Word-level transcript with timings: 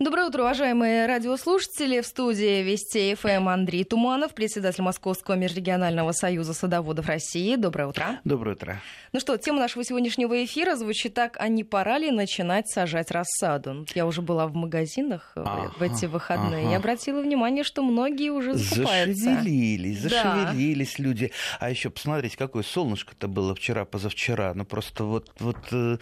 Доброе 0.00 0.28
утро, 0.28 0.42
уважаемые 0.42 1.06
радиослушатели. 1.06 2.00
В 2.00 2.06
студии 2.06 2.62
Вести 2.62 3.16
ФМ 3.16 3.48
Андрей 3.48 3.82
Туманов, 3.82 4.32
председатель 4.32 4.84
Московского 4.84 5.34
межрегионального 5.34 6.12
союза 6.12 6.54
садоводов 6.54 7.08
России. 7.08 7.56
Доброе 7.56 7.88
утро. 7.88 8.20
Доброе 8.22 8.52
утро. 8.52 8.80
Ну 9.12 9.18
что, 9.18 9.36
тема 9.38 9.58
нашего 9.58 9.82
сегодняшнего 9.82 10.44
эфира 10.44 10.76
звучит 10.76 11.14
так, 11.14 11.36
а 11.40 11.48
не 11.48 11.64
пора 11.64 11.98
ли 11.98 12.12
начинать 12.12 12.68
сажать 12.68 13.10
рассаду? 13.10 13.86
Я 13.92 14.06
уже 14.06 14.22
была 14.22 14.46
в 14.46 14.54
магазинах 14.54 15.32
ага, 15.34 15.72
в 15.76 15.82
эти 15.82 16.04
выходные 16.04 16.66
ага. 16.66 16.74
и 16.74 16.74
обратила 16.76 17.20
внимание, 17.20 17.64
что 17.64 17.82
многие 17.82 18.30
уже 18.30 18.54
закупаются. 18.54 19.24
Зашевелились, 19.24 19.98
зашевелились 19.98 20.94
да. 20.96 21.02
люди. 21.02 21.32
А 21.58 21.70
еще 21.70 21.90
посмотрите, 21.90 22.36
какое 22.36 22.62
солнышко-то 22.62 23.26
было 23.26 23.52
вчера-позавчера. 23.52 24.54
Ну 24.54 24.64
просто 24.64 25.02
вот, 25.02 25.32
вот 25.40 25.58
э, 25.72 25.98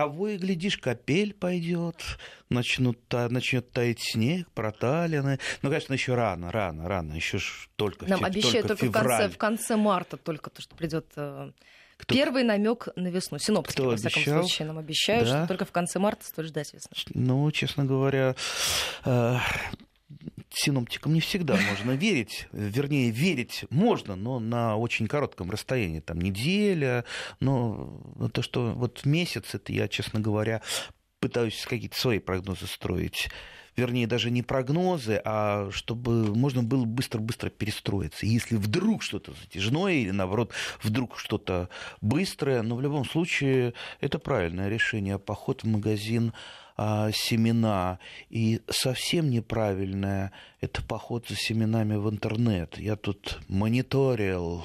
того 0.00 0.28
и 0.28 0.36
глядишь, 0.38 0.78
капель 0.78 1.34
пойдет, 1.34 2.02
начнут, 2.48 2.98
начнет 3.10 3.70
таять 3.70 4.00
снег, 4.00 4.48
проталины. 4.54 5.38
Ну, 5.62 5.68
конечно, 5.68 5.92
еще 5.92 6.14
рано, 6.14 6.50
рано, 6.50 6.88
рано, 6.88 7.14
еще 7.14 7.38
только 7.76 8.06
Нам 8.06 8.24
обещают 8.24 8.66
только, 8.66 8.86
только 8.86 8.98
в, 8.98 9.02
конце, 9.02 9.28
в 9.28 9.38
конце 9.38 9.76
марта 9.76 10.16
только 10.16 10.50
то, 10.50 10.62
что 10.62 10.74
придет 10.74 11.06
э, 11.16 11.50
кто... 12.00 12.14
Первый 12.14 12.44
намек 12.44 12.88
на 12.96 13.08
весну. 13.08 13.38
Синоптики, 13.38 13.74
Кто 13.74 13.90
во 13.90 13.96
всяком 13.96 14.22
обещал? 14.22 14.42
случае, 14.42 14.68
нам 14.68 14.78
обещают, 14.78 15.28
да. 15.28 15.38
что 15.38 15.48
только 15.48 15.64
в 15.66 15.72
конце 15.72 15.98
марта 15.98 16.24
стоит 16.24 16.48
ждать 16.48 16.72
весны. 16.72 16.90
Ну, 17.12 17.50
честно 17.50 17.84
говоря, 17.84 18.34
э, 19.04 19.36
синоптикам 20.52 21.14
не 21.14 21.20
всегда 21.20 21.58
можно 21.68 21.92
верить. 21.92 22.48
Вернее, 22.52 23.10
верить 23.10 23.64
можно, 23.70 24.16
но 24.16 24.38
на 24.38 24.76
очень 24.76 25.06
коротком 25.06 25.50
расстоянии. 25.50 26.00
Там 26.00 26.20
неделя, 26.20 27.04
но 27.40 28.02
то, 28.32 28.42
что 28.42 28.72
вот 28.72 29.04
месяц, 29.04 29.54
это 29.54 29.72
я, 29.72 29.88
честно 29.88 30.20
говоря, 30.20 30.62
пытаюсь 31.20 31.64
какие-то 31.68 31.98
свои 31.98 32.18
прогнозы 32.18 32.66
строить 32.66 33.28
вернее, 33.76 34.06
даже 34.06 34.30
не 34.30 34.42
прогнозы, 34.42 35.20
а 35.24 35.70
чтобы 35.72 36.34
можно 36.34 36.62
было 36.62 36.84
быстро-быстро 36.84 37.50
перестроиться. 37.50 38.26
Если 38.26 38.56
вдруг 38.56 39.02
что-то 39.02 39.32
затяжное 39.32 39.94
или, 39.94 40.10
наоборот, 40.10 40.52
вдруг 40.82 41.18
что-то 41.18 41.68
быстрое, 42.00 42.62
но 42.62 42.76
в 42.76 42.80
любом 42.80 43.04
случае 43.04 43.74
это 44.00 44.18
правильное 44.18 44.68
решение. 44.68 45.18
Поход 45.18 45.62
в 45.62 45.66
магазин 45.66 46.32
а, 46.82 47.12
семена. 47.12 47.98
И 48.30 48.62
совсем 48.70 49.28
неправильное– 49.28 50.32
это 50.62 50.82
поход 50.82 51.28
за 51.28 51.36
семенами 51.36 51.96
в 51.96 52.08
интернет. 52.08 52.78
Я 52.78 52.96
тут 52.96 53.38
мониторил 53.48 54.64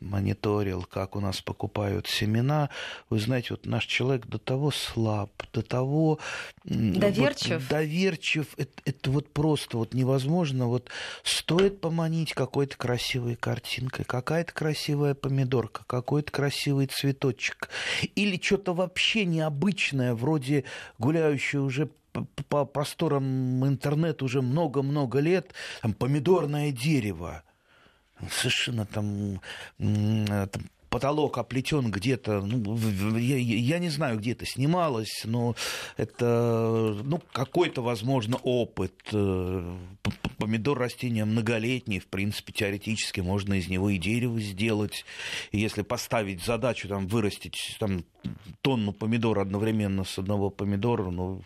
мониторил, 0.00 0.82
как 0.82 1.16
у 1.16 1.20
нас 1.20 1.40
покупают 1.40 2.06
семена. 2.06 2.70
Вы 3.10 3.18
знаете, 3.20 3.48
вот 3.50 3.66
наш 3.66 3.84
человек 3.86 4.26
до 4.26 4.38
того 4.38 4.70
слаб, 4.70 5.30
до 5.52 5.62
того... 5.62 6.18
Доверчив? 6.64 7.60
Вот, 7.60 7.68
доверчив. 7.68 8.46
Это, 8.56 8.82
это 8.84 9.10
вот 9.10 9.32
просто 9.32 9.78
вот 9.78 9.94
невозможно. 9.94 10.66
Вот 10.66 10.90
стоит 11.22 11.80
поманить 11.80 12.34
какой-то 12.34 12.76
красивой 12.76 13.36
картинкой, 13.36 14.04
какая-то 14.04 14.52
красивая 14.52 15.14
помидорка, 15.14 15.84
какой-то 15.86 16.30
красивый 16.30 16.86
цветочек. 16.86 17.68
Или 18.14 18.40
что-то 18.40 18.74
вообще 18.74 19.24
необычное, 19.24 20.14
вроде 20.14 20.64
гуляющего 20.98 21.64
уже 21.64 21.88
по 22.48 22.64
просторам 22.64 23.66
интернета 23.66 24.24
уже 24.24 24.42
много-много 24.42 25.20
лет, 25.20 25.52
там, 25.82 25.92
помидорное 25.92 26.72
дерево 26.72 27.42
совершенно 28.30 28.86
там, 28.86 29.40
там 29.78 30.62
потолок 30.90 31.38
оплетен 31.38 31.90
где-то, 31.90 32.40
ну, 32.40 32.76
я, 33.16 33.36
я 33.36 33.78
не 33.78 33.88
знаю, 33.88 34.18
где 34.18 34.32
это 34.32 34.46
снималось, 34.46 35.22
но 35.24 35.54
это 35.96 36.96
ну, 37.04 37.20
какой-то, 37.32 37.82
возможно, 37.82 38.36
опыт. 38.42 38.94
Э, 39.12 39.76
помидор 40.38 40.78
растение 40.78 41.24
многолетний, 41.24 41.98
в 41.98 42.06
принципе, 42.06 42.52
теоретически 42.52 43.20
можно 43.20 43.54
из 43.54 43.68
него 43.68 43.90
и 43.90 43.98
дерево 43.98 44.40
сделать. 44.40 45.04
И 45.50 45.58
если 45.58 45.82
поставить 45.82 46.44
задачу 46.44 46.88
там, 46.88 47.06
вырастить 47.06 47.76
там, 47.78 48.04
тонну 48.62 48.92
помидора 48.92 49.42
одновременно 49.42 50.04
с 50.04 50.18
одного 50.18 50.50
помидора, 50.50 51.10
ну... 51.10 51.42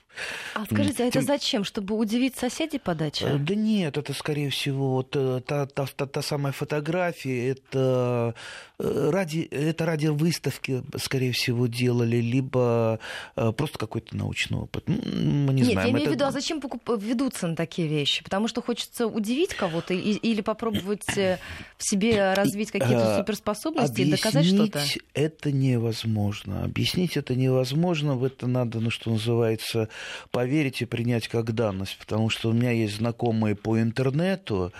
А 0.55 0.65
скажите, 0.67 1.05
а 1.05 1.07
это 1.07 1.23
зачем? 1.23 1.65
Чтобы 1.65 1.97
удивить 1.97 2.37
соседей 2.37 2.79
по 2.79 2.95
даче? 2.95 3.27
Э, 3.27 3.39
да 3.39 3.55
нет, 3.55 3.97
это, 3.97 4.13
скорее 4.13 4.51
всего, 4.51 4.93
вот, 4.93 5.17
э, 5.17 5.41
та, 5.47 5.67
та, 5.67 5.87
та, 5.87 6.07
та 6.07 6.23
самая 6.23 6.53
фотография, 6.53 7.51
это 7.51 8.35
ради 8.83 9.23
ради, 9.23 9.49
это 9.51 9.87
ради 9.87 10.07
выставки, 10.09 10.83
скорее 10.99 11.33
всего, 11.33 11.67
делали, 11.67 12.17
либо 12.17 12.99
э, 13.37 13.53
просто 13.53 13.79
какой-то 13.79 14.17
научный 14.17 14.59
опыт. 14.59 14.89
Мы 14.89 15.53
не 15.53 15.63
Нет, 15.63 15.73
знаем. 15.73 15.89
я 15.89 15.93
имею 15.93 16.03
это... 16.03 16.11
в 16.11 16.15
виду, 16.15 16.25
а 16.27 16.31
зачем 16.31 16.61
покуп... 16.61 16.83
ведутся 16.99 17.47
на 17.47 17.57
такие 17.57 17.89
вещи? 17.89 18.23
Потому 18.25 18.49
что 18.49 18.63
хочется 18.63 19.07
удивить 19.07 19.55
кого-то 19.55 19.95
или 19.95 20.41
попробовать 20.41 21.17
э, 21.17 21.39
в 21.79 21.85
себе 21.85 22.35
развить 22.35 22.71
какие-то 22.71 23.15
э, 23.15 23.19
суперспособности 23.19 24.01
и 24.01 24.11
доказать 24.11 24.47
что-то? 24.47 24.83
это 25.15 25.53
невозможно. 25.53 26.65
Объяснить 26.65 27.17
это 27.17 27.35
невозможно. 27.35 28.15
В 28.15 28.25
это 28.25 28.47
надо, 28.47 28.81
ну, 28.81 28.91
что 28.91 29.11
называется, 29.11 29.89
поверить 30.31 30.83
и 30.83 30.85
принять 30.85 31.29
как 31.29 31.53
данность. 31.53 31.97
Потому 31.99 32.31
что 32.31 32.51
у 32.51 32.53
меня 32.53 32.71
есть 32.71 32.97
знакомые 32.97 33.55
по 33.55 33.81
интернету, 33.81 34.73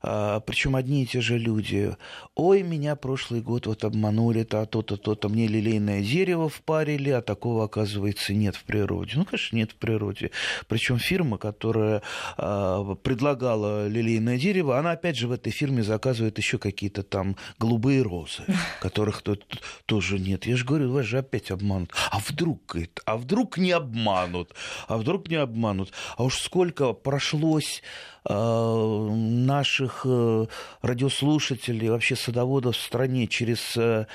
причем 0.00 0.76
одни 0.76 1.02
и 1.02 1.06
те 1.06 1.20
же 1.20 1.38
люди. 1.38 1.96
Ой, 2.34 2.62
меня 2.62 2.96
прошлый 2.96 3.40
год 3.42 3.66
вот 3.66 3.84
обманули, 3.84 4.44
то, 4.44 4.64
то-то, 4.66 4.96
то-то, 4.96 5.28
мне 5.28 5.46
лилейное 5.46 6.02
дерево 6.02 6.48
впарили, 6.48 7.10
а 7.10 7.22
такого, 7.22 7.64
оказывается, 7.64 8.32
нет 8.32 8.56
в 8.56 8.64
природе. 8.64 9.12
Ну, 9.16 9.24
конечно, 9.24 9.56
нет 9.56 9.72
в 9.72 9.76
природе. 9.76 10.30
Причем 10.68 10.98
фирма, 10.98 11.38
которая 11.38 12.02
э, 12.38 12.96
предлагала 13.02 13.88
лилейное 13.88 14.38
дерево, 14.38 14.78
она, 14.78 14.92
опять 14.92 15.16
же, 15.16 15.28
в 15.28 15.32
этой 15.32 15.50
фирме 15.50 15.82
заказывает 15.82 16.38
еще 16.38 16.58
какие-то 16.58 17.02
там 17.02 17.36
голубые 17.58 18.02
розы, 18.02 18.44
которых 18.80 19.22
тут 19.22 19.44
тоже 19.86 20.18
нет. 20.18 20.46
Я 20.46 20.56
же 20.56 20.64
говорю, 20.64 20.92
вас 20.92 21.06
же 21.06 21.18
опять 21.18 21.50
обманут. 21.50 21.92
А 22.10 22.18
вдруг, 22.18 22.64
говорит, 22.66 23.00
а 23.04 23.16
вдруг 23.16 23.58
не 23.58 23.72
обманут? 23.72 24.54
А 24.88 24.96
вдруг 24.96 25.28
не 25.28 25.36
обманут? 25.36 25.92
А 26.16 26.24
уж 26.24 26.38
сколько 26.38 26.92
прошлось 26.92 27.82
наших 28.28 30.02
э, 30.04 30.46
радиослушателей, 30.82 31.88
вообще 31.88 32.16
садоводов 32.16 32.76
в 32.76 32.80
стране 32.80 33.26
через 33.26 33.76
э, 33.76 34.06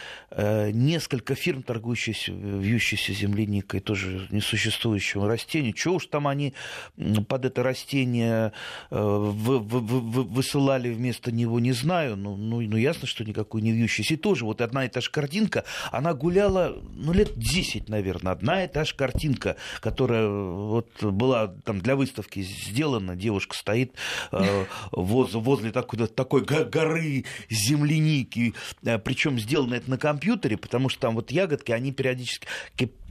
несколько 0.71 1.33
фирм, 1.33 1.63
торгующих 1.63 2.27
вьющейся 2.27 3.13
земляникой, 3.13 3.79
тоже 3.79 4.27
несуществующего 4.29 5.27
растения. 5.27 5.73
Чего 5.73 5.95
уж 5.95 6.05
там 6.05 6.27
они 6.27 6.53
под 7.27 7.45
это 7.45 7.63
растение 7.63 8.51
высылали 8.91 10.93
вместо 10.93 11.31
него, 11.31 11.59
не 11.59 11.71
знаю. 11.71 12.15
Ну, 12.15 12.35
ну, 12.35 12.61
ну 12.61 12.77
ясно, 12.77 13.07
что 13.07 13.23
никакой 13.23 13.61
не 13.61 13.71
вьющейся. 13.71 14.13
И 14.13 14.17
тоже 14.17 14.45
вот 14.45 14.61
одна 14.61 14.85
и 14.85 14.89
та 14.89 15.01
же 15.01 15.09
картинка, 15.09 15.63
она 15.91 16.13
гуляла, 16.13 16.77
ну, 16.93 17.11
лет 17.11 17.37
10, 17.37 17.89
наверное, 17.89 18.33
одна 18.33 18.63
и 18.63 18.67
та 18.67 18.85
же 18.85 18.95
картинка, 18.95 19.55
которая 19.81 20.27
вот 20.27 21.03
была 21.03 21.47
там 21.47 21.79
для 21.79 21.95
выставки 21.95 22.41
сделана, 22.41 23.15
девушка 23.15 23.55
стоит 23.55 23.94
Э, 24.31 24.65
возле 24.91 25.71
такой, 25.71 26.07
такой 26.07 26.41
горы 26.43 27.25
земляники, 27.49 28.53
э, 28.83 28.97
причем 28.99 29.39
сделано 29.39 29.75
это 29.75 29.89
на 29.89 29.97
компьютере, 29.97 30.57
потому 30.57 30.89
что 30.89 31.01
там 31.01 31.15
вот 31.15 31.31
ягодки, 31.31 31.71
они 31.71 31.91
периодически 31.91 32.47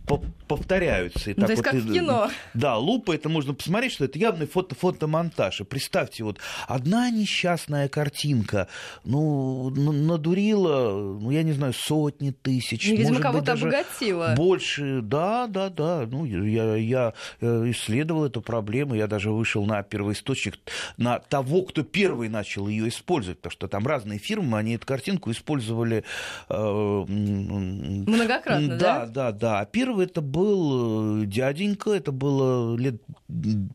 повторяются. 0.06 1.30
И 1.30 1.34
так 1.34 1.46
То 1.46 1.52
есть 1.52 1.64
вот, 1.64 1.70
как 1.70 1.80
в 1.80 1.92
кино. 1.92 2.30
Да, 2.52 2.76
лупа, 2.76 3.12
это 3.14 3.28
можно 3.28 3.54
посмотреть, 3.54 3.92
что 3.92 4.04
это 4.04 4.18
явный 4.18 4.46
фото 4.46 4.74
фотомонтаж. 4.74 5.62
И 5.62 5.64
представьте, 5.64 6.24
вот 6.24 6.38
одна 6.68 7.10
несчастная 7.10 7.88
картинка, 7.88 8.68
ну, 9.04 9.70
надурила, 9.70 10.92
ну, 11.20 11.30
я 11.30 11.42
не 11.42 11.52
знаю, 11.52 11.72
сотни 11.72 12.30
тысяч. 12.30 12.88
Ну, 12.88 12.96
видимо, 12.96 13.20
кого-то 13.20 13.52
обогатила. 13.52 14.34
Больше, 14.36 15.00
да, 15.02 15.46
да, 15.46 15.70
да. 15.70 16.06
Ну, 16.06 16.24
я, 16.24 16.76
я 16.76 17.14
э, 17.40 17.70
исследовал 17.70 18.26
эту 18.26 18.42
проблему, 18.42 18.94
я 18.94 19.06
даже 19.06 19.30
вышел 19.30 19.64
на 19.64 19.82
первоисточник, 19.82 20.58
на 20.98 21.18
того, 21.18 21.62
кто 21.62 21.82
первый 21.82 22.28
начал 22.28 22.68
ее 22.68 22.88
использовать, 22.88 23.38
потому 23.38 23.52
что 23.52 23.68
там 23.68 23.86
разные 23.86 24.18
фирмы, 24.18 24.58
они 24.58 24.74
эту 24.74 24.86
картинку 24.86 25.30
использовали... 25.30 26.04
Э, 26.50 27.04
Многократно, 27.06 28.76
да? 28.76 29.06
Да, 29.06 29.06
да, 29.06 29.32
да. 29.32 29.60
А 29.60 29.64
первый 29.64 29.93
первый 29.94 30.06
это 30.06 30.20
был 30.20 31.22
э, 31.22 31.26
дяденька, 31.26 31.90
это 31.90 32.12
было 32.12 32.76
лет, 32.76 33.00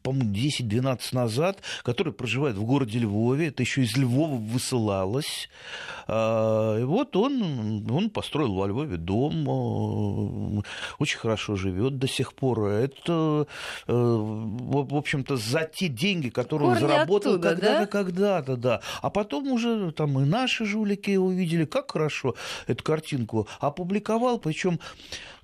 по-моему, 0.04 0.34
10-12 0.34 1.00
назад, 1.14 1.60
который 1.84 2.14
проживает 2.14 2.56
в 2.56 2.64
городе 2.64 3.00
Львове, 3.00 3.48
это 3.48 3.64
еще 3.64 3.84
из 3.84 3.96
Львова 3.98 4.36
высылалось. 4.36 5.50
А, 6.08 6.78
и 6.80 6.84
вот 6.84 7.16
он, 7.16 7.90
он 7.90 8.10
построил 8.10 8.54
во 8.56 8.68
Львове 8.68 8.98
дом, 8.98 10.60
э, 10.60 10.62
очень 11.00 11.20
хорошо 11.20 11.56
живет 11.56 11.98
до 11.98 12.08
сих 12.08 12.34
пор. 12.34 12.68
Это, 12.68 13.48
э, 13.88 13.94
в 13.94 14.96
общем-то, 14.96 15.38
за 15.38 15.70
те 15.72 15.88
деньги, 15.88 16.30
которые 16.30 16.70
Корни 16.70 16.84
он 16.84 16.90
заработал 16.90 17.34
оттуда, 17.34 17.50
когда-то, 17.50 17.80
да? 17.80 17.86
когда-то, 17.86 18.58
да. 18.58 18.82
А 19.02 19.10
потом 19.10 19.52
уже 19.52 19.92
там 19.92 20.20
и 20.20 20.26
наши 20.26 20.66
жулики 20.66 21.16
увидели, 21.16 21.66
как 21.66 21.92
хорошо 21.92 22.36
эту 22.68 22.84
картинку 22.84 23.48
опубликовал, 23.60 24.40
причем 24.40 24.80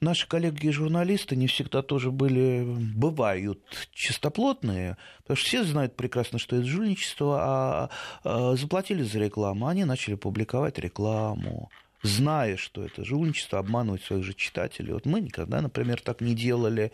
наши 0.02 0.28
коллеги 0.28 0.66
русские 0.66 0.72
журналисты 0.72 1.36
не 1.36 1.48
всегда 1.48 1.82
тоже 1.82 2.12
были, 2.12 2.64
бывают 2.96 3.60
чистоплотные, 3.94 4.98
потому 5.22 5.38
что 5.38 5.48
все 5.48 5.64
знают 5.64 5.96
прекрасно, 5.96 6.40
что 6.40 6.56
это 6.56 6.66
жульничество, 6.66 7.40
а, 7.40 7.90
а 8.24 8.56
заплатили 8.56 9.04
за 9.04 9.20
рекламу, 9.20 9.68
они 9.68 9.86
начали 9.86 10.16
публиковать 10.16 10.80
рекламу 10.80 11.70
зная, 12.02 12.58
что 12.58 12.84
это 12.84 13.04
жульничество, 13.06 13.60
обманывать 13.60 14.04
своих 14.04 14.24
же 14.24 14.34
читателей. 14.34 14.94
Вот 14.94 15.06
мы 15.06 15.22
никогда, 15.22 15.62
например, 15.62 16.02
так 16.02 16.22
не 16.22 16.34
делали. 16.34 16.92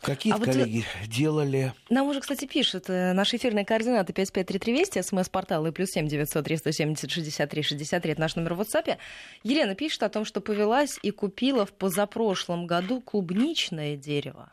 Какие-то 0.00 0.42
а 0.42 0.44
коллеги 0.44 0.84
вот 1.00 1.10
делали. 1.10 1.72
Нам 1.90 2.06
уже, 2.08 2.20
кстати, 2.20 2.46
пишут. 2.46 2.88
Э, 2.88 3.12
наши 3.12 3.36
эфирные 3.36 3.64
координаты 3.64 4.12
553320, 4.12 5.04
смс-портал 5.04 5.66
и 5.66 5.72
плюс 5.72 5.90
7 5.90 6.06
903 6.06 6.56
170 6.58 7.10
63 7.10 7.62
63, 7.62 8.12
это 8.12 8.20
наш 8.20 8.36
номер 8.36 8.54
в 8.54 8.60
WhatsApp. 8.60 8.98
Елена 9.42 9.74
пишет 9.74 10.02
о 10.02 10.08
том, 10.08 10.24
что 10.24 10.40
повелась 10.40 10.98
и 11.02 11.10
купила 11.10 11.66
в 11.66 11.72
позапрошлом 11.72 12.66
году 12.66 13.00
клубничное 13.00 13.96
дерево. 13.96 14.50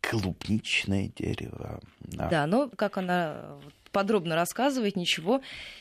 Клубничное 0.00 1.10
дерево. 1.14 1.80
Да, 2.00 2.28
да 2.28 2.46
но 2.46 2.70
как 2.70 2.96
она 2.96 3.58
подробно 3.92 4.34
рассказывает, 4.34 4.96
ничего 4.96 5.40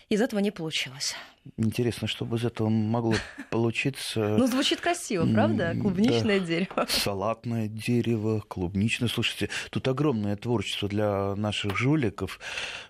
из 0.10 0.22
этого 0.22 0.40
не 0.40 0.52
получилось. 0.52 1.16
Интересно, 1.58 2.08
что 2.08 2.26
бы 2.26 2.38
из 2.38 2.46
этого 2.46 2.70
могло 2.70 3.16
получиться. 3.50 4.38
Ну, 4.38 4.48
звучит 4.48 4.82
красиво, 4.82 5.26
правда? 5.32 5.76
Клубничное 5.80 6.40
дерево. 6.40 6.86
Салатное 6.90 7.68
дерево, 7.68 8.44
клубничное. 8.48 9.08
Слушайте, 9.08 9.50
тут 9.70 9.88
огромное 9.88 10.36
творчество 10.36 10.90
для 10.90 11.36
наших 11.36 11.78
жуликов. 11.78 12.40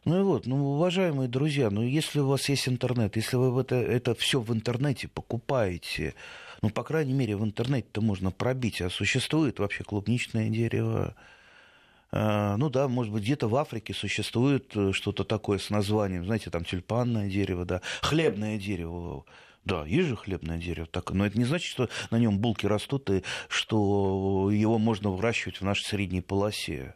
Ну 0.05 0.19
и 0.19 0.23
вот, 0.23 0.45
ну, 0.45 0.73
уважаемые 0.73 1.29
друзья, 1.29 1.69
ну, 1.69 1.83
если 1.83 2.19
у 2.19 2.27
вас 2.27 2.49
есть 2.49 2.67
интернет, 2.67 3.15
если 3.15 3.35
вы 3.35 3.61
это, 3.61 3.75
это 3.75 4.15
все 4.15 4.39
в 4.39 4.53
интернете 4.53 5.07
покупаете, 5.07 6.15
ну, 6.61 6.69
по 6.69 6.83
крайней 6.83 7.13
мере, 7.13 7.35
в 7.35 7.43
интернете-то 7.43 8.01
можно 8.01 8.31
пробить, 8.31 8.81
а 8.81 8.89
существует 8.89 9.59
вообще 9.59 9.83
клубничное 9.83 10.49
дерево, 10.49 10.97
Э, 10.97 11.11
ну 12.11 12.69
да, 12.69 12.87
может 12.87 13.11
быть, 13.11 13.23
где-то 13.23 13.47
в 13.47 13.55
Африке 13.55 13.93
существует 13.93 14.71
э, 14.75 14.91
что-то 14.93 15.23
такое 15.25 15.57
с 15.59 15.69
названием, 15.69 16.25
знаете, 16.25 16.49
там 16.49 16.63
тюльпанное 16.63 17.29
дерево, 17.29 17.65
да, 17.65 17.81
хлебное 18.01 18.57
дерево. 18.57 19.25
Да, 19.65 19.85
есть 19.85 20.07
же 20.07 20.15
хлебное 20.15 20.57
дерево, 20.57 20.87
так, 20.87 21.11
но 21.11 21.25
это 21.25 21.37
не 21.37 21.43
значит, 21.43 21.69
что 21.69 21.89
на 22.09 22.17
нем 22.17 22.39
булки 22.39 22.65
растут 22.65 23.09
и 23.09 23.23
что 23.49 24.49
его 24.49 24.77
можно 24.77 25.09
выращивать 25.09 25.59
в 25.59 25.65
нашей 25.65 25.83
средней 25.83 26.21
полосе. 26.21 26.95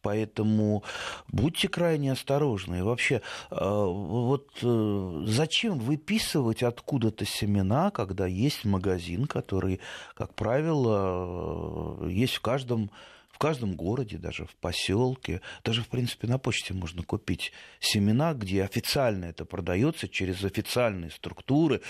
Поэтому 0.00 0.84
будьте 1.26 1.68
крайне 1.68 2.12
осторожны. 2.12 2.78
И 2.78 2.82
вообще, 2.82 3.20
э, 3.50 3.56
вот 3.60 4.48
зачем 4.62 5.78
выписывать 5.78 6.62
откуда-то 6.62 7.26
семена, 7.26 7.90
когда 7.90 8.26
есть 8.26 8.64
магазин, 8.64 9.26
который, 9.26 9.80
как 10.14 10.34
правило, 10.34 12.06
есть 12.08 12.36
в 12.36 12.40
каждом 12.40 12.90
в 13.38 13.40
каждом 13.40 13.76
городе, 13.76 14.18
даже 14.18 14.46
в 14.46 14.56
поселке, 14.56 15.42
даже, 15.62 15.82
в 15.82 15.86
принципе, 15.86 16.26
на 16.26 16.38
почте 16.38 16.74
можно 16.74 17.04
купить 17.04 17.52
семена, 17.78 18.34
где 18.34 18.64
официально 18.64 19.26
это 19.26 19.44
продается 19.44 20.08
через 20.08 20.42
официальные 20.42 21.12
структуры, 21.12 21.80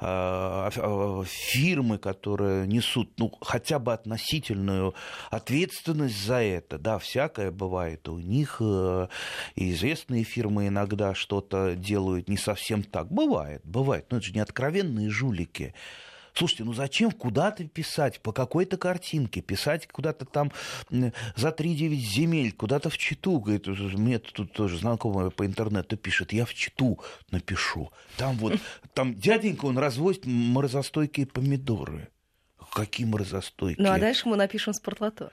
а, 0.00 0.70
а, 0.74 1.24
фирмы, 1.26 1.98
которые 1.98 2.66
несут 2.66 3.10
ну, 3.18 3.30
хотя 3.42 3.78
бы 3.78 3.92
относительную 3.92 4.94
ответственность 5.30 6.24
за 6.24 6.36
это. 6.36 6.78
Да, 6.78 6.98
всякое 6.98 7.50
бывает. 7.50 8.08
У 8.08 8.18
них 8.18 8.56
э, 8.60 9.08
и 9.56 9.72
известные 9.72 10.24
фирмы 10.24 10.68
иногда 10.68 11.14
что-то 11.14 11.74
делают 11.74 12.30
не 12.30 12.38
совсем 12.38 12.82
так. 12.82 13.12
Бывает, 13.12 13.60
бывает. 13.64 14.06
Но 14.10 14.16
это 14.16 14.26
же 14.26 14.32
не 14.32 14.40
откровенные 14.40 15.10
жулики. 15.10 15.74
Слушайте, 16.34 16.64
ну 16.64 16.72
зачем 16.72 17.12
куда-то 17.12 17.64
писать, 17.64 18.20
по 18.20 18.32
какой-то 18.32 18.76
картинке, 18.76 19.40
писать 19.40 19.86
куда-то 19.86 20.24
там 20.24 20.50
за 20.90 21.48
3-9 21.48 21.94
земель, 21.94 22.52
куда-то 22.52 22.90
в 22.90 22.98
Читу, 22.98 23.38
говорит, 23.38 23.66
мне 23.66 24.18
тут 24.18 24.52
тоже 24.52 24.78
знакомая 24.78 25.30
по 25.30 25.46
интернету 25.46 25.96
пишет, 25.96 26.32
я 26.32 26.44
в 26.44 26.52
Читу 26.52 26.98
напишу. 27.30 27.92
Там 28.16 28.36
вот, 28.36 28.58
там 28.94 29.14
дяденька, 29.14 29.66
он 29.66 29.78
развозит 29.78 30.26
морозостойкие 30.26 31.26
помидоры 31.26 32.08
какие 32.74 33.06
морозостойкие. 33.06 33.86
Ну, 33.86 33.92
а 33.92 33.98
дальше 33.98 34.28
мы 34.28 34.36
напишем 34.36 34.74
спортлото. 34.74 35.30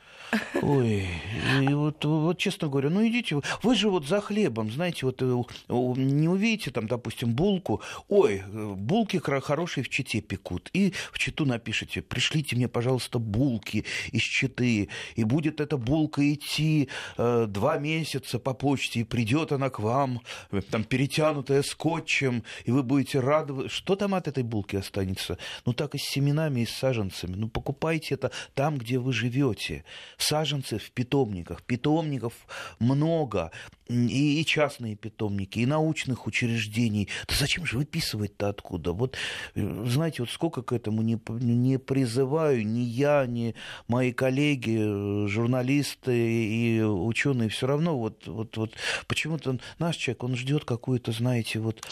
Ой, 0.62 1.08
и 1.62 1.74
вот, 1.74 2.06
вот 2.06 2.38
честно 2.38 2.70
говоря, 2.70 2.90
ну 2.90 3.06
идите, 3.06 3.36
вы, 3.36 3.42
вы 3.64 3.76
же 3.76 3.90
вот 3.90 4.06
за 4.06 4.22
хлебом, 4.22 4.72
знаете, 4.72 5.06
вот 5.06 5.22
э, 5.22 5.26
не 5.68 6.30
увидите 6.30 6.72
там, 6.72 6.88
допустим, 6.88 7.34
булку, 7.34 7.82
ой, 8.08 8.44
булки 8.48 9.18
хорошие 9.18 9.84
в 9.84 9.90
Чите 9.90 10.22
пекут, 10.22 10.70
и 10.74 10.94
в 11.12 11.18
Читу 11.18 11.46
напишите, 11.46 12.02
пришлите 12.02 12.56
мне, 12.56 12.68
пожалуйста, 12.68 13.20
булки 13.20 13.86
из 14.12 14.22
Читы, 14.22 14.90
и 15.16 15.24
будет 15.24 15.60
эта 15.60 15.78
булка 15.78 16.22
идти 16.34 16.90
э, 17.18 17.46
два 17.48 17.80
месяца 17.80 18.40
по 18.40 18.54
почте, 18.54 19.02
и 19.02 19.04
придет 19.04 19.52
она 19.52 19.70
к 19.70 19.80
вам, 19.80 20.22
там, 20.70 20.84
перетянутая 20.84 21.64
скотчем, 21.64 22.44
и 22.66 22.72
вы 22.72 22.84
будете 22.84 23.20
рады, 23.20 23.68
что 23.68 23.96
там 23.96 24.14
от 24.14 24.28
этой 24.28 24.44
булки 24.44 24.76
останется? 24.76 25.40
Ну, 25.66 25.74
так 25.74 25.96
и 25.96 25.98
с 25.98 26.04
семенами, 26.04 26.62
и 26.62 26.66
с 26.66 26.72
саженцами 26.72 27.31
саженцами. 27.32 27.36
Ну, 27.36 27.48
покупайте 27.48 28.16
это 28.16 28.32
там, 28.54 28.78
где 28.78 28.98
вы 28.98 29.14
живете. 29.14 29.84
Саженцы 30.18 30.78
в 30.78 30.92
питомниках. 30.92 31.64
Питомников 31.64 32.34
много. 32.80 33.52
И, 33.92 34.42
и 34.42 34.46
частные 34.46 34.96
питомники, 34.96 35.60
и 35.60 35.66
научных 35.66 36.28
учреждений. 36.28 37.10
Да 37.28 37.36
зачем 37.36 37.66
же 37.66 37.78
выписывать-то 37.78 38.50
откуда? 38.50 38.94
Вот, 38.94 39.18
э, 39.56 39.86
знаете, 39.88 40.24
вот 40.24 40.30
сколько 40.30 40.62
к 40.62 40.72
этому 40.72 41.02
не, 41.02 41.20
не 41.30 41.78
призываю 41.78 42.66
ни 42.66 42.80
я, 42.80 43.26
ни 43.26 43.56
мои 43.88 44.14
коллеги, 44.14 44.78
э, 44.80 45.28
журналисты 45.28 46.14
и 46.16 46.82
ученые, 46.82 47.50
все 47.50 47.68
равно 47.68 47.98
вот, 47.98 48.28
вот, 48.28 48.58
вот 48.58 48.74
почему-то 49.08 49.60
наш 49.80 49.98
человек, 49.98 50.24
он 50.24 50.36
ждет 50.36 50.66
какую-то, 50.66 51.12
знаете, 51.12 51.60
вот 51.60 51.86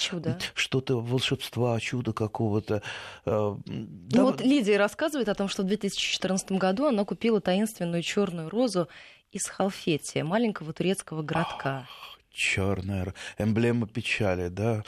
что-то 0.55 1.01
волшебства, 1.01 1.79
чуда 1.79 2.13
какого-то. 2.13 2.81
Э, 3.25 3.55
ну 3.65 3.87
да, 4.09 4.23
вот 4.23 4.41
Лидия 4.41 4.77
рассказывает 4.77 5.29
о 5.29 5.35
том, 5.35 5.47
что 5.47 5.63
в 5.63 5.67
2014 5.67 6.51
году 6.53 6.85
она 6.85 7.05
купила 7.05 7.41
таинственную 7.41 8.03
черную 8.03 8.49
розу 8.49 8.87
из 9.31 9.45
Халфетия, 9.45 10.23
маленького 10.23 10.73
турецкого 10.73 11.21
городка. 11.21 11.87
Черная 12.31 13.13
эмблема 13.37 13.87
печали, 13.87 14.49
да. 14.49 14.83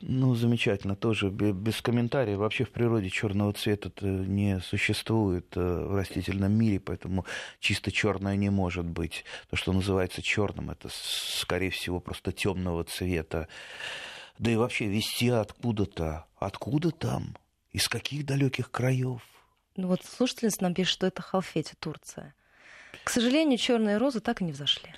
Ну, 0.00 0.34
замечательно, 0.34 0.96
тоже 0.96 1.30
без 1.30 1.80
комментариев. 1.80 2.38
Вообще 2.38 2.64
в 2.64 2.70
природе 2.70 3.10
черного 3.10 3.52
цвета 3.52 3.90
не 4.04 4.60
существует 4.60 5.56
э, 5.56 5.60
в 5.60 5.94
растительном 5.94 6.52
мире, 6.52 6.80
поэтому 6.80 7.24
чисто 7.60 7.92
черное 7.92 8.36
не 8.36 8.50
может 8.50 8.86
быть. 8.86 9.24
То, 9.48 9.56
что 9.56 9.72
называется 9.72 10.20
черным, 10.20 10.70
это, 10.70 10.88
скорее 10.90 11.70
всего, 11.70 12.00
просто 12.00 12.32
темного 12.32 12.84
цвета. 12.84 13.46
Да 14.38 14.50
и 14.50 14.56
вообще 14.56 14.86
вести 14.86 15.28
откуда-то, 15.28 16.26
откуда 16.38 16.90
там, 16.90 17.36
из 17.72 17.88
каких 17.88 18.26
далеких 18.26 18.70
краев. 18.70 19.22
Ну 19.76 19.86
вот 19.86 20.04
слушательница 20.04 20.62
нам 20.62 20.74
пишет, 20.74 20.92
что 20.92 21.06
это 21.06 21.22
Халфети, 21.22 21.74
Турция. 21.78 22.34
К 23.04 23.10
сожалению, 23.10 23.58
черные 23.58 23.96
розы 23.96 24.20
так 24.20 24.40
и 24.40 24.44
не 24.44 24.52
взошли. 24.52 24.90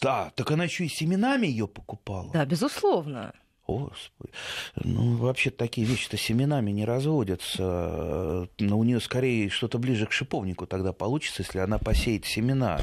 Да, 0.00 0.32
так 0.34 0.50
она 0.50 0.64
еще 0.64 0.86
и 0.86 0.88
семенами 0.88 1.46
ее 1.46 1.68
покупала. 1.68 2.32
Да, 2.32 2.44
безусловно. 2.44 3.34
Господи. 3.66 4.32
Ну, 4.76 5.16
вообще 5.16 5.50
такие 5.50 5.86
вещи-то 5.86 6.16
семенами 6.16 6.72
не 6.72 6.84
разводятся. 6.84 8.48
Но 8.58 8.78
у 8.78 8.82
нее 8.82 9.00
скорее 9.00 9.48
что-то 9.48 9.78
ближе 9.78 10.06
к 10.06 10.12
шиповнику 10.12 10.66
тогда 10.66 10.92
получится, 10.92 11.42
если 11.42 11.58
она 11.58 11.78
посеет 11.78 12.24
семена. 12.24 12.80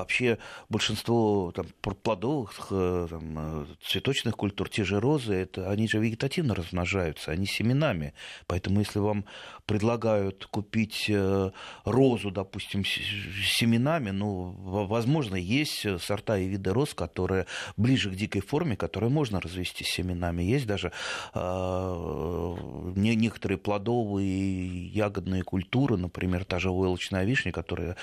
Вообще 0.00 0.38
большинство 0.70 1.52
там, 1.54 1.66
плодовых, 1.82 2.68
э, 2.70 3.06
там, 3.10 3.38
э, 3.38 3.66
цветочных 3.84 4.34
культур, 4.34 4.70
те 4.70 4.82
же 4.82 4.98
розы, 4.98 5.34
это, 5.34 5.70
они 5.70 5.86
же 5.88 5.98
вегетативно 5.98 6.54
размножаются, 6.54 7.32
они 7.32 7.44
семенами. 7.44 8.14
Поэтому 8.46 8.80
если 8.80 8.98
вам 8.98 9.26
предлагают 9.66 10.46
купить 10.46 11.04
э, 11.08 11.50
розу, 11.84 12.30
допустим, 12.30 12.82
семенами, 12.84 14.10
ну, 14.10 14.54
возможно, 14.86 15.36
есть 15.36 15.86
сорта 16.00 16.38
и 16.38 16.48
виды 16.48 16.72
роз, 16.72 16.94
которые 16.94 17.44
ближе 17.76 18.10
к 18.10 18.14
дикой 18.14 18.40
форме, 18.40 18.76
которые 18.76 19.10
можно 19.10 19.38
развести 19.38 19.84
семенами. 19.84 20.42
Есть 20.42 20.66
даже 20.66 20.92
э, 21.34 22.56
некоторые 22.96 23.58
плодовые 23.58 24.86
ягодные 24.86 25.42
культуры, 25.42 25.98
например, 25.98 26.44
та 26.44 26.58
же 26.58 26.70
войлочная 26.70 27.24
вишня, 27.24 27.52
которая 27.52 27.96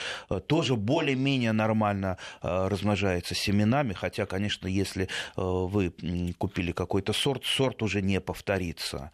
тоже 0.45 0.75
более-менее 0.75 1.53
нормально 1.53 1.86
нормально 1.87 2.17
э, 2.41 2.67
размножается 2.67 3.35
семенами, 3.35 3.93
хотя, 3.93 4.25
конечно, 4.25 4.67
если 4.67 5.05
э, 5.05 5.07
вы 5.35 5.93
купили 6.37 6.71
какой-то 6.71 7.13
сорт, 7.13 7.45
сорт 7.45 7.81
уже 7.81 8.01
не 8.01 8.19
повторится. 8.19 9.11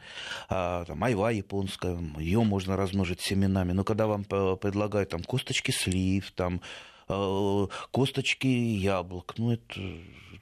А, 0.50 0.86
там, 0.86 1.03
айва 1.03 1.32
японская, 1.32 1.98
ее 2.18 2.44
можно 2.44 2.75
размножить 2.75 3.22
семенами, 3.22 3.74
но 3.74 3.84
когда 3.84 4.08
вам 4.08 4.24
предлагают 4.24 5.10
там 5.10 5.24
косточки 5.24 5.72
слив, 5.72 6.32
там 6.32 6.62
э, 7.10 7.68
косточки 7.92 8.48
яблок. 8.48 9.34
Ну, 9.38 9.51
это, 9.51 9.80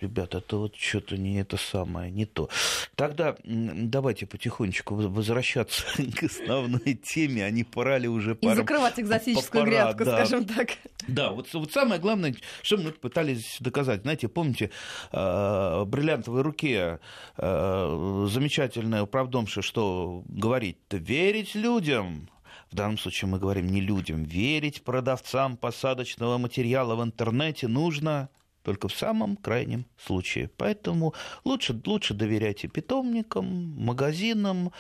ребята, 0.02 0.40
это 0.40 0.58
вот 0.58 0.76
что-то 0.76 1.18
не 1.18 1.40
это 1.40 1.58
самое, 1.58 2.12
не 2.12 2.26
то. 2.26 2.50
Тогда 2.96 3.36
давайте 3.44 4.26
потихонечку 4.26 4.96
возвращаться 4.96 5.84
к 6.18 6.24
основной 6.24 6.96
теме, 6.96 7.46
а 7.46 7.52
не 7.52 7.64
пора 7.64 7.98
ли 7.98 8.08
уже... 8.08 8.38
И 8.42 8.54
закрывать 8.54 9.00
экзотическую 9.00 9.64
пора, 9.64 9.72
грядку, 9.72 10.06
да. 10.06 10.18
скажем 10.18 10.46
так. 10.46 10.72
Да, 11.08 11.32
вот, 11.32 11.52
вот 11.54 11.72
самое 11.72 12.00
главное, 12.00 12.36
что 12.62 12.78
мы 12.78 12.92
пытались 12.92 13.58
доказать. 13.60 14.02
Знаете, 14.02 14.28
помните, 14.28 14.72
э, 15.12 15.86
бриллиантовой 15.86 16.42
руке 16.42 17.00
э, 17.38 18.28
замечательная 18.30 19.04
управдомша, 19.04 19.62
что 19.62 20.24
говорит, 20.28 20.80
верить 20.92 21.56
людям, 21.56 22.30
в 22.72 22.76
данном 22.76 22.98
случае 22.98 23.30
мы 23.30 23.38
говорим 23.38 23.68
не 23.68 23.82
людям, 23.82 24.24
верить 24.24 24.84
продавцам 24.84 25.58
посадочного 25.58 26.38
материала 26.38 26.96
в 26.96 27.04
интернете 27.04 27.68
нужно 27.68 28.30
только 28.64 28.88
в 28.88 28.94
самом 28.94 29.38
крайнем 29.38 29.86
случае. 29.98 30.50
Поэтому 30.58 31.14
лучше, 31.44 31.80
лучше 31.86 32.14
доверяйте 32.14 32.68
питомникам, 32.68 33.46
магазинам, 33.78 34.72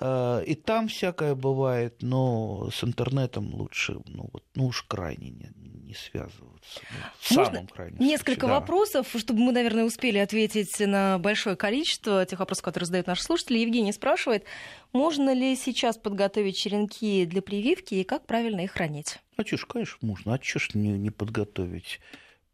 Э, 0.00 0.42
и 0.46 0.54
там 0.54 0.88
всякое 0.88 1.34
бывает, 1.34 2.02
но 2.02 2.68
с 2.70 2.82
интернетом 2.84 3.54
лучше, 3.54 4.00
ну, 4.06 4.28
вот, 4.32 4.44
ну 4.54 4.66
уж 4.66 4.82
крайне 4.82 5.30
не, 5.30 5.50
не 5.56 5.94
связываться. 5.94 6.80
Ну, 6.90 6.96
в 7.18 7.30
Можно 7.36 7.54
самом 7.54 7.68
крайнем 7.68 7.98
несколько 8.00 8.40
случае, 8.40 8.60
вопросов, 8.60 9.06
да. 9.12 9.18
чтобы 9.18 9.40
мы, 9.40 9.52
наверное, 9.52 9.84
успели 9.84 10.18
ответить 10.18 10.78
на 10.80 11.18
большое 11.18 11.56
количество 11.56 12.26
тех 12.26 12.38
вопросов, 12.38 12.64
которые 12.64 12.86
задают 12.86 13.06
наши 13.06 13.22
слушатели. 13.22 13.58
Евгений 13.58 13.92
спрашивает, 13.92 14.44
можно 14.92 15.32
ли 15.32 15.54
сейчас 15.56 15.96
подготовить 15.96 16.56
черенки 16.56 17.24
для 17.24 17.42
прививки 17.42 17.94
и 17.94 18.04
как 18.04 18.26
правильно 18.26 18.60
их 18.60 18.72
хранить? 18.72 19.18
А 19.36 19.42
что 19.42 19.56
ж, 19.56 19.66
конечно, 19.66 19.98
можно. 20.02 20.34
А 20.34 20.42
что 20.42 20.58
ж 20.58 20.70
не, 20.74 20.90
не 20.90 21.10
подготовить? 21.10 22.00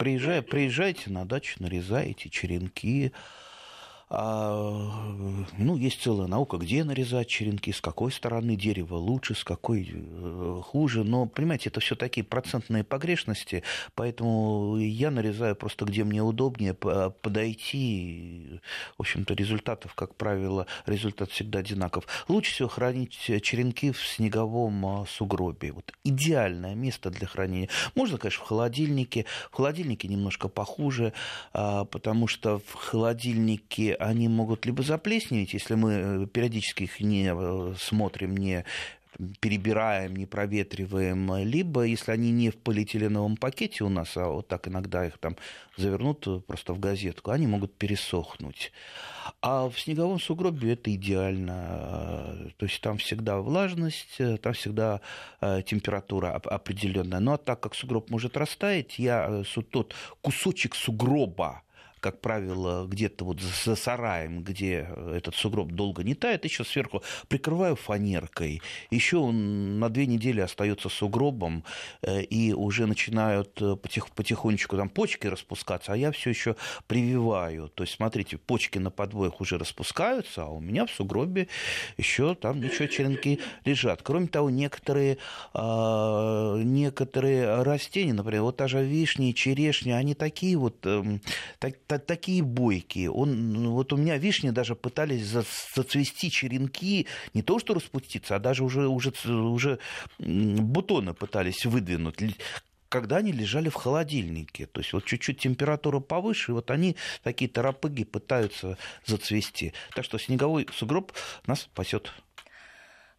Приезжай, 0.00 0.40
приезжайте 0.40 1.10
на 1.10 1.26
дачу, 1.26 1.56
нарезайте 1.62 2.30
черенки, 2.30 3.12
а, 4.12 4.90
ну, 5.56 5.76
есть 5.76 6.02
целая 6.02 6.26
наука, 6.26 6.56
где 6.56 6.82
нарезать 6.82 7.28
черенки, 7.28 7.72
с 7.72 7.80
какой 7.80 8.10
стороны 8.10 8.56
дерева 8.56 8.96
лучше, 8.96 9.36
с 9.36 9.44
какой 9.44 9.88
э, 9.92 10.60
хуже. 10.64 11.04
Но, 11.04 11.26
понимаете, 11.26 11.68
это 11.68 11.78
все 11.78 11.94
такие 11.94 12.24
процентные 12.24 12.82
погрешности, 12.82 13.62
поэтому 13.94 14.76
я 14.78 15.12
нарезаю 15.12 15.54
просто 15.54 15.84
где 15.84 16.02
мне 16.02 16.22
удобнее 16.22 16.74
подойти. 16.74 18.60
В 18.98 19.02
общем-то, 19.02 19.34
результатов, 19.34 19.94
как 19.94 20.16
правило, 20.16 20.66
результат 20.86 21.30
всегда 21.30 21.60
одинаков. 21.60 22.04
Лучше 22.26 22.52
всего 22.52 22.68
хранить 22.68 23.12
черенки 23.12 23.92
в 23.92 24.04
снеговом 24.04 24.86
а, 24.86 25.06
сугробе. 25.06 25.70
Вот 25.70 25.92
идеальное 26.02 26.74
место 26.74 27.10
для 27.10 27.28
хранения. 27.28 27.68
Можно, 27.94 28.18
конечно, 28.18 28.44
в 28.44 28.48
холодильнике. 28.48 29.26
В 29.52 29.56
холодильнике 29.56 30.08
немножко 30.08 30.48
похуже, 30.48 31.12
а, 31.52 31.84
потому 31.84 32.26
что 32.26 32.58
в 32.58 32.74
холодильнике 32.74 33.99
они 34.00 34.28
могут 34.28 34.66
либо 34.66 34.82
заплесневеть, 34.82 35.54
если 35.54 35.74
мы 35.74 35.92
э, 35.92 36.26
периодически 36.26 36.84
их 36.84 37.00
не 37.00 37.32
э, 37.32 37.74
смотрим, 37.78 38.36
не 38.36 38.64
перебираем, 39.40 40.16
не 40.16 40.26
проветриваем, 40.26 41.36
либо 41.44 41.82
если 41.82 42.12
они 42.12 42.30
не 42.30 42.50
в 42.50 42.56
полиэтиленовом 42.56 43.36
пакете 43.36 43.84
у 43.84 43.88
нас, 43.88 44.16
а 44.16 44.28
вот 44.28 44.48
так 44.48 44.68
иногда 44.68 45.06
их 45.06 45.18
там 45.18 45.36
завернут 45.76 46.26
просто 46.46 46.72
в 46.72 46.80
газетку, 46.80 47.30
они 47.30 47.46
могут 47.46 47.74
пересохнуть. 47.76 48.72
А 49.42 49.68
в 49.68 49.78
снеговом 49.78 50.20
сугробе 50.20 50.72
это 50.72 50.94
идеально. 50.94 52.52
То 52.56 52.66
есть 52.66 52.80
там 52.80 52.98
всегда 52.98 53.40
влажность, 53.40 54.18
там 54.42 54.52
всегда 54.54 55.00
э, 55.40 55.62
температура 55.66 56.32
определенная. 56.32 57.20
Ну, 57.20 57.32
а 57.32 57.38
так 57.38 57.60
как 57.60 57.74
сугроб 57.74 58.10
может 58.10 58.36
растаять, 58.36 58.98
я 58.98 59.42
тот 59.70 59.94
кусочек 60.22 60.74
сугроба, 60.74 61.62
как 62.00 62.20
правило, 62.20 62.86
где-то 62.86 63.24
вот 63.24 63.40
за 63.40 63.76
сараем, 63.76 64.42
где 64.42 64.88
этот 65.14 65.34
сугроб 65.34 65.72
долго 65.72 66.02
не 66.02 66.14
тает, 66.14 66.44
еще 66.44 66.64
сверху 66.64 67.02
прикрываю 67.28 67.76
фанеркой. 67.76 68.62
Еще 68.90 69.18
он 69.18 69.78
на 69.78 69.88
две 69.88 70.06
недели 70.06 70.40
остается 70.40 70.88
сугробом, 70.88 71.64
э, 72.02 72.22
и 72.22 72.52
уже 72.52 72.86
начинают 72.86 73.60
э, 73.60 73.76
потих, 73.76 74.10
потихонечку 74.10 74.76
там 74.76 74.88
почки 74.88 75.26
распускаться, 75.26 75.92
а 75.92 75.96
я 75.96 76.10
все 76.12 76.30
еще 76.30 76.56
прививаю. 76.86 77.68
То 77.68 77.84
есть, 77.84 77.94
смотрите, 77.94 78.38
почки 78.38 78.78
на 78.78 78.90
подвоях 78.90 79.40
уже 79.40 79.58
распускаются, 79.58 80.44
а 80.44 80.48
у 80.48 80.60
меня 80.60 80.86
в 80.86 80.90
сугробе 80.90 81.48
еще 81.96 82.34
там 82.34 82.60
ничего 82.60 82.86
черенки 82.86 83.40
лежат. 83.64 84.02
Кроме 84.02 84.28
того, 84.28 84.50
некоторые, 84.50 85.18
а, 85.54 86.56
некоторые 86.56 87.62
растения, 87.62 88.12
например, 88.12 88.42
вот 88.42 88.56
та 88.56 88.68
же 88.68 88.84
вишня 88.84 89.30
и 89.30 89.34
черешня, 89.34 89.94
они 89.96 90.14
такие 90.14 90.56
вот, 90.56 90.84
эм, 90.86 91.20
так, 91.58 91.74
такие 91.98 92.42
бойкие. 92.42 93.10
Он, 93.10 93.52
ну, 93.52 93.72
вот 93.72 93.92
у 93.92 93.96
меня 93.96 94.16
вишни 94.18 94.50
даже 94.50 94.74
пытались 94.74 95.26
зацвести 95.26 96.30
черенки, 96.30 97.06
не 97.34 97.42
то 97.42 97.58
что 97.58 97.74
распуститься, 97.74 98.36
а 98.36 98.38
даже 98.38 98.64
уже, 98.64 98.88
уже, 98.88 99.12
уже 99.28 99.78
бутоны 100.18 101.14
пытались 101.14 101.66
выдвинуть 101.66 102.20
когда 102.90 103.18
они 103.18 103.32
лежали 103.32 103.68
в 103.68 103.74
холодильнике. 103.74 104.66
То 104.66 104.80
есть 104.80 104.92
вот 104.92 105.04
чуть-чуть 105.04 105.38
температура 105.38 106.00
повыше, 106.00 106.50
и 106.50 106.54
вот 106.54 106.70
они, 106.70 106.96
такие 107.22 107.48
торопыги, 107.48 108.04
пытаются 108.04 108.76
зацвести. 109.06 109.72
Так 109.94 110.04
что 110.04 110.18
снеговой 110.18 110.66
сугроб 110.74 111.12
нас 111.46 111.60
спасет. 111.60 112.12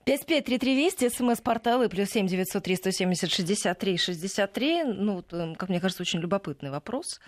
553320, 0.06 1.14
смс-порталы, 1.14 1.88
плюс 1.88 2.10
7 2.10 2.28
903 2.28 2.76
170 2.76 3.32
63 3.32 3.98
63. 3.98 4.84
Ну, 4.84 5.24
эм, 5.32 5.56
как 5.56 5.70
мне 5.70 5.80
кажется, 5.80 6.04
очень 6.04 6.20
любопытный 6.20 6.72
вопрос. 6.72 7.20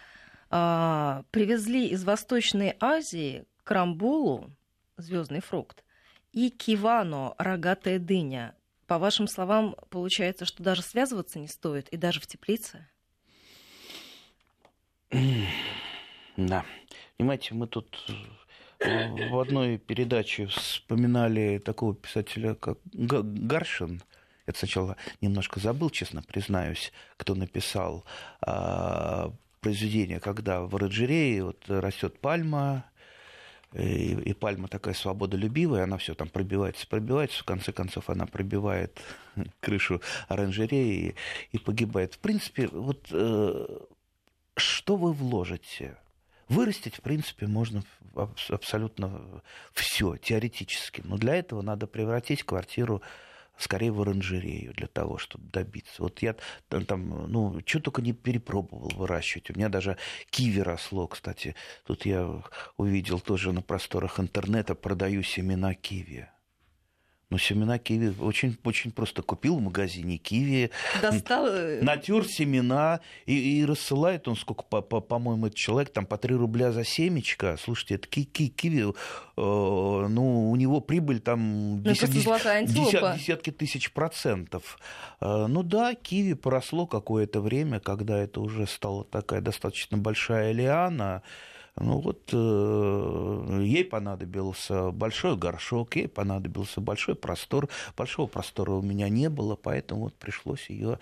А, 0.56 1.24
привезли 1.32 1.88
из 1.88 2.04
Восточной 2.04 2.78
Азии 2.80 3.46
крамбулу, 3.64 4.52
звездный 4.98 5.40
фрукт, 5.42 5.84
и 6.32 6.52
кивано, 6.52 7.34
рогатая 7.40 7.98
дыня. 7.98 8.54
По 8.86 9.00
вашим 9.00 9.28
словам, 9.28 9.76
получается, 9.90 10.46
что 10.46 10.62
даже 10.62 10.84
связываться 10.84 11.40
не 11.40 11.48
стоит, 11.48 11.90
и 11.90 11.98
даже 11.98 12.20
в 12.20 12.28
теплице? 12.28 12.88
Да. 16.38 16.64
Понимаете, 17.18 17.56
мы 17.56 17.66
тут 17.66 18.06
э, 18.80 19.30
в 19.32 19.40
одной 19.40 19.80
передаче 19.80 20.46
вспоминали 20.46 21.58
такого 21.58 21.96
писателя, 21.96 22.54
как 22.54 22.78
Гаршин. 22.94 24.04
Я 24.46 24.54
сначала 24.54 24.98
немножко 25.20 25.60
забыл, 25.60 25.90
честно 25.90 26.22
признаюсь, 26.22 26.92
кто 27.18 27.34
написал 27.34 28.06
а, 28.42 29.34
произведение, 29.64 30.20
когда 30.20 30.62
в 30.62 30.76
оранжерее 30.76 31.46
вот 31.46 31.64
растет 31.68 32.20
пальма, 32.20 32.86
и, 33.74 34.14
и 34.14 34.34
пальма 34.34 34.68
такая 34.68 34.94
свободолюбивая, 34.94 35.86
она 35.86 35.98
все 35.98 36.14
там 36.14 36.30
пробивается, 36.30 36.86
пробивается, 36.88 37.40
в 37.40 37.46
конце 37.46 37.72
концов 37.72 38.10
она 38.10 38.28
пробивает 38.28 39.02
крышу 39.62 40.02
оранжереи 40.28 41.16
и, 41.52 41.56
и 41.56 41.58
погибает. 41.58 42.14
В 42.14 42.20
принципе, 42.20 42.68
вот 42.68 43.08
э, 43.12 43.68
что 44.56 44.96
вы 44.96 45.14
вложите? 45.14 45.98
Вырастить, 46.50 46.98
в 46.98 47.02
принципе, 47.02 47.48
можно 47.48 47.84
абсолютно 48.50 49.42
все, 49.72 50.18
теоретически. 50.18 51.02
Но 51.04 51.18
для 51.18 51.36
этого 51.36 51.62
надо 51.62 51.88
превратить 51.88 52.44
квартиру 52.44 53.02
скорее 53.58 53.92
в 53.92 54.02
оранжерею 54.02 54.74
для 54.74 54.88
того, 54.88 55.18
чтобы 55.18 55.50
добиться. 55.50 56.02
Вот 56.02 56.22
я 56.22 56.36
там, 56.70 57.32
ну, 57.32 57.60
что 57.66 57.80
только 57.80 58.02
не 58.02 58.14
перепробовал 58.14 58.90
выращивать. 58.96 59.50
У 59.50 59.54
меня 59.54 59.70
даже 59.70 59.98
киви 60.30 60.60
росло, 60.60 61.08
кстати. 61.08 61.56
Тут 61.86 62.06
я 62.06 62.44
увидел 62.78 63.20
тоже 63.20 63.52
на 63.52 63.62
просторах 63.62 64.20
интернета, 64.20 64.76
продаю 64.76 65.24
семена 65.24 65.74
киви. 65.74 66.30
Ну, 67.34 67.40
семена 67.40 67.80
киви 67.80 68.14
очень, 68.20 68.56
очень 68.64 68.92
просто 68.92 69.24
купил 69.24 69.58
в 69.58 69.62
магазине 69.62 70.18
киви, 70.18 70.70
Достал... 71.02 71.48
Э, 71.48 71.80
натер 71.82 72.28
семена 72.28 73.00
и, 73.26 73.60
и 73.60 73.66
рассылает 73.66 74.28
он 74.28 74.36
сколько, 74.36 74.62
по, 74.62 74.82
по, 74.82 75.02
по-моему, 75.02 75.48
этот 75.48 75.58
человек 75.58 75.92
там 75.92 76.06
по 76.06 76.20
3 76.20 76.36
рубля 76.36 76.72
за 76.72 76.84
семечко. 76.84 77.58
Слушайте, 77.60 77.96
это 77.96 78.08
ки, 78.08 78.26
ки, 78.26 78.50
киви, 78.50 78.84
э, 78.84 78.92
ну, 79.36 80.52
у 80.52 80.56
него 80.56 80.80
прибыль 80.80 81.22
там 81.22 81.78
ну, 81.78 81.82
десят, 81.82 82.12
десят, 82.12 83.18
десятки 83.18 83.50
тысяч 83.50 83.92
процентов. 83.92 84.78
Э, 85.20 85.48
ну 85.48 85.64
да, 85.64 85.96
киви 85.96 86.34
поросло 86.34 86.86
какое-то 86.86 87.42
время, 87.42 87.80
когда 87.80 88.20
это 88.20 88.42
уже 88.42 88.68
стала 88.68 89.06
такая 89.06 89.42
достаточно 89.42 89.98
большая 89.98 90.52
лиана. 90.52 91.24
Ну 91.76 92.00
вот 92.00 92.30
э, 92.32 93.62
ей 93.64 93.84
понадобился 93.84 94.92
большой 94.92 95.36
горшок, 95.36 95.96
ей 95.96 96.08
понадобился 96.08 96.82
большой 96.82 97.16
простор. 97.16 97.68
Большого 97.98 98.28
простора 98.28 98.74
у 98.74 98.82
меня 98.84 99.10
не 99.10 99.28
было, 99.28 99.56
поэтому 99.56 100.02
вот 100.02 100.14
пришлось 100.14 100.70
ее 100.70 101.00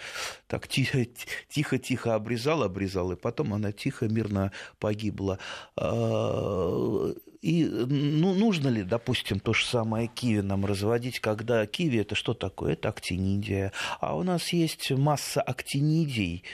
так 0.47 0.67
тихо-тихо 1.49 2.15
обрезал, 2.15 2.63
обрезал, 2.63 3.11
и 3.11 3.17
потом 3.17 3.53
она 3.53 3.73
тихо, 3.73 4.07
мирно 4.07 4.53
погибла. 4.79 5.39
А, 5.75 7.13
и 7.41 7.65
ну, 7.65 8.33
нужно 8.33 8.69
ли, 8.69 8.83
допустим, 8.83 9.41
то 9.41 9.53
же 9.53 9.65
самое 9.65 10.07
киви 10.07 10.41
нам 10.41 10.65
разводить, 10.65 11.19
когда 11.19 11.65
киви 11.65 11.97
это 11.97 12.15
что 12.15 12.33
такое? 12.33 12.73
Это 12.73 12.89
актинидия. 12.89 13.73
А 13.99 14.15
у 14.15 14.23
нас 14.23 14.53
есть 14.53 14.89
масса 14.91 15.41
актинидий, 15.41 16.45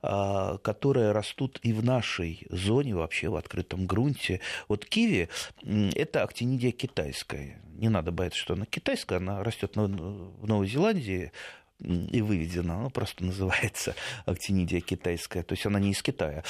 которые 0.00 1.12
растут 1.12 1.58
и 1.62 1.72
в 1.72 1.84
нашей 1.84 2.46
зоне, 2.50 2.94
вообще 2.94 3.28
в 3.28 3.36
открытом 3.36 3.86
грунте. 3.86 4.40
Вот 4.68 4.84
киви– 4.84 5.28
это 5.94 6.22
актинидия 6.22 6.72
китайская. 6.72 7.60
Не 7.74 7.88
надо 7.88 8.10
бояться, 8.12 8.38
что 8.38 8.54
она 8.54 8.66
китайская, 8.66 9.16
она 9.16 9.42
растет 9.44 9.76
в 9.76 10.46
Новой 10.46 10.66
Зеландии, 10.68 11.32
и 11.80 12.22
выведена, 12.22 12.80
она 12.80 12.90
просто 12.90 13.24
называется 13.26 13.94
актинидия 14.24 14.80
китайская, 14.80 15.42
то 15.42 15.52
есть 15.54 15.66
она 15.66 15.78
не 15.78 15.90
из 15.90 16.02
Китая. 16.02 16.42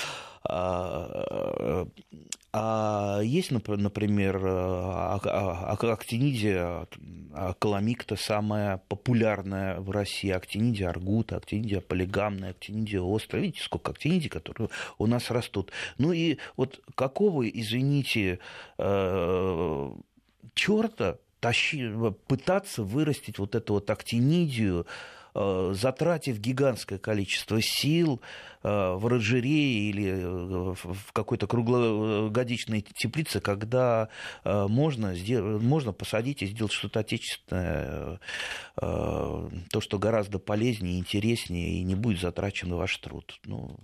А, 0.48 1.86
а 2.52 3.20
есть, 3.20 3.50
например, 3.50 4.40
а, 4.44 5.20
а, 5.24 5.92
актинидия 5.92 6.86
каламикта, 7.58 8.16
самая 8.16 8.78
популярная 8.88 9.80
в 9.80 9.90
России, 9.90 10.30
актинидия 10.30 10.88
аргута, 10.88 11.36
актинидия 11.36 11.80
полигамная, 11.80 12.50
актинидия 12.50 13.02
острая. 13.02 13.42
Видите, 13.42 13.64
сколько 13.64 13.90
актинидий, 13.90 14.30
которые 14.30 14.70
у 14.98 15.06
нас 15.06 15.30
растут. 15.30 15.72
Ну 15.98 16.12
и 16.12 16.38
вот 16.56 16.80
какого, 16.94 17.46
извините, 17.46 18.38
э, 18.78 19.90
черта 20.54 21.18
тащи, 21.40 21.92
пытаться 22.26 22.82
вырастить 22.82 23.38
вот 23.38 23.54
эту 23.54 23.74
вот 23.74 23.90
актинидию, 23.90 24.86
затратив 25.72 26.38
гигантское 26.40 26.98
количество 26.98 27.60
сил 27.60 28.20
э, 28.62 28.68
в 28.68 29.06
оранжерее 29.06 29.90
или 29.90 30.08
э, 30.08 30.74
в 30.74 31.12
какой-то 31.12 31.46
круглогодичной 31.46 32.82
теплице, 32.82 33.40
когда 33.40 34.08
можно, 34.44 35.14
сделать, 35.14 35.62
можно 35.62 35.92
посадить 35.92 36.42
и 36.42 36.46
сделать 36.46 36.72
что-то 36.72 37.00
отечественное, 37.00 38.20
то, 38.76 39.50
что 39.80 39.98
гораздо 39.98 40.38
полезнее, 40.38 40.98
интереснее 40.98 41.80
и 41.80 41.82
не 41.82 41.94
будет 41.94 42.20
затрачен 42.20 42.72
ваш 42.74 42.96
труд. 42.98 43.38
Ну, 43.44 43.78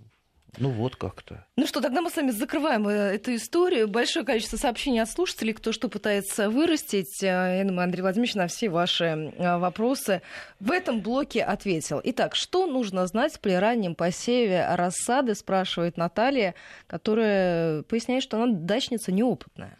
ну 0.57 0.69
вот 0.69 0.95
как-то. 0.95 1.45
Ну 1.57 1.65
что, 1.65 1.81
тогда 1.81 2.01
мы 2.01 2.09
с 2.09 2.15
вами 2.15 2.29
закрываем 2.29 2.87
э, 2.87 3.15
эту 3.15 3.35
историю. 3.35 3.87
Большое 3.87 4.25
количество 4.25 4.57
сообщений 4.57 5.01
от 5.01 5.09
слушателей, 5.09 5.53
кто 5.53 5.71
что 5.71 5.89
пытается 5.89 6.49
вырастить. 6.49 7.23
Э, 7.23 7.57
я 7.57 7.63
думаю, 7.63 7.83
Андрей 7.83 8.01
Владимирович 8.01 8.35
на 8.35 8.47
все 8.47 8.69
ваши 8.69 9.05
э, 9.05 9.57
вопросы 9.57 10.21
в 10.59 10.71
этом 10.71 11.01
блоке 11.01 11.43
ответил. 11.43 11.99
Итак, 12.03 12.35
что 12.35 12.67
нужно 12.67 13.07
знать 13.07 13.39
при 13.39 13.53
раннем 13.53 13.95
посеве 13.95 14.67
рассады, 14.75 15.33
спрашивает 15.33 15.97
Наталья, 15.97 16.53
которая 16.87 17.81
поясняет, 17.83 18.23
что 18.23 18.41
она 18.41 18.53
дачница 18.53 19.11
неопытная. 19.11 19.77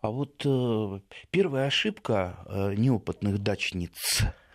А 0.00 0.10
вот 0.10 0.42
э, 0.46 1.00
первая 1.30 1.66
ошибка 1.66 2.38
э, 2.46 2.74
неопытных 2.74 3.38
дачниц– 3.38 4.22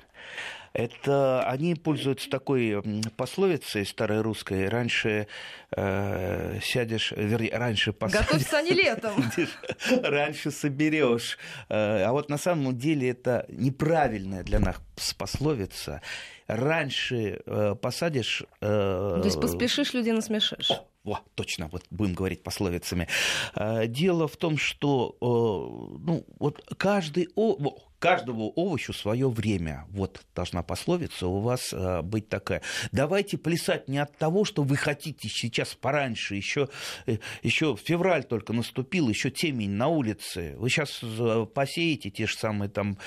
это 0.74 1.44
они 1.44 1.75
пользуются 1.75 2.30
такой 2.30 2.82
пословицей 3.18 3.86
старой 3.86 4.22
русской. 4.22 4.70
Раньше 4.70 5.28
э, 5.75 6.60
сядешь, 6.63 7.12
вернее, 7.12 7.58
раньше 7.58 7.94
посадишь. 7.94 8.28
Готовься 8.28 8.62
не 8.62 8.72
летом. 8.72 9.24
Раньше 10.04 10.51
соберешь. 10.51 11.38
Э, 11.70 12.04
а 12.04 12.12
вот 12.12 12.30
на 12.30 12.38
самом 12.38 12.78
деле 12.78 13.10
это 13.10 13.46
неправильная 13.50 14.44
для 14.44 14.60
нас 14.60 14.78
пословица. 15.18 16.01
Раньше 16.48 17.42
э, 17.46 17.75
посадишь... 17.82 18.44
Э, 18.62 19.20
То 19.22 19.25
есть 19.25 19.40
поспешишь, 19.40 19.94
людей 19.94 20.13
насмешишь. 20.13 20.72
О, 20.72 20.86
во, 21.04 21.22
точно, 21.36 21.68
вот 21.68 21.84
будем 21.90 22.13
говорить 22.13 22.44
пословицами. 22.44 23.08
Э, 23.56 23.88
дело 23.88 24.28
в 24.28 24.38
том, 24.38 24.58
что 24.58 25.16
э, 25.22 26.06
ну, 26.06 26.25
вот 26.40 26.62
каждый, 26.78 27.30
каждому 28.01 28.51
овощу 28.55 28.93
свое 28.93 29.29
время. 29.29 29.86
Вот 29.89 30.22
должна 30.36 30.63
пословица 30.63 31.27
у 31.27 31.39
вас 31.39 31.72
э, 31.72 32.01
быть 32.01 32.27
такая. 32.29 32.63
Давайте 32.91 33.38
плясать 33.38 33.88
не 33.88 34.00
от 34.00 34.17
того, 34.17 34.43
что 34.43 34.63
вы 34.63 34.75
хотите 34.75 35.29
сейчас 35.29 35.75
пораньше, 35.75 36.36
еще, 36.36 36.67
э, 37.05 37.20
еще 37.43 37.77
февраль 37.81 38.24
только 38.24 38.53
наступил, 38.53 39.08
еще 39.08 39.29
темень 39.29 39.70
на 39.70 39.88
улице. 39.88 40.55
Вы 40.58 40.70
сейчас 40.72 41.00
э, 41.03 41.46
посеете 41.53 42.10
те 42.10 42.25
же 42.25 42.36
самые 42.36 42.70
там 42.70 42.98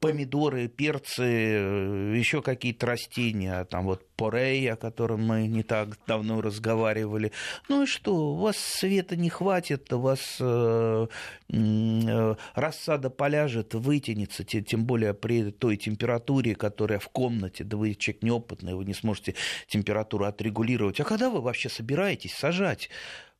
помидоры, 0.00 0.66
перцы, 0.66 1.22
э, 1.22 2.16
еще 2.16 2.42
какие-то 2.42 2.86
растения, 2.86 3.64
там 3.66 3.84
вот 3.84 4.07
порей, 4.18 4.70
о 4.70 4.76
котором 4.76 5.24
мы 5.24 5.46
не 5.46 5.62
так 5.62 5.96
давно 6.06 6.42
разговаривали. 6.42 7.32
Ну 7.68 7.84
и 7.84 7.86
что, 7.86 8.14
у 8.14 8.34
вас 8.34 8.58
света 8.58 9.16
не 9.16 9.30
хватит, 9.30 9.90
у 9.92 10.00
вас 10.00 10.38
э, 10.40 11.06
э, 11.48 12.34
рассада 12.54 13.10
поляжет, 13.10 13.74
вытянется, 13.74 14.42
тем 14.44 14.84
более 14.84 15.14
при 15.14 15.52
той 15.52 15.76
температуре, 15.76 16.56
которая 16.56 16.98
в 16.98 17.08
комнате, 17.08 17.62
да 17.62 17.76
вы 17.76 17.94
человек 17.94 18.22
неопытный, 18.24 18.74
вы 18.74 18.84
не 18.84 18.94
сможете 18.94 19.36
температуру 19.68 20.24
отрегулировать. 20.24 21.00
А 21.00 21.04
когда 21.04 21.30
вы 21.30 21.40
вообще 21.40 21.68
собираетесь 21.68 22.34
сажать? 22.34 22.90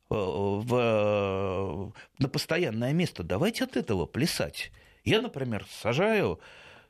Э, 0.09 0.15
в, 0.15 1.93
на 2.19 2.29
постоянное 2.29 2.93
место, 2.93 3.23
давайте 3.23 3.65
от 3.65 3.75
этого 3.75 4.05
плясать. 4.05 4.71
Я, 5.03 5.21
например, 5.21 5.65
сажаю 5.69 6.39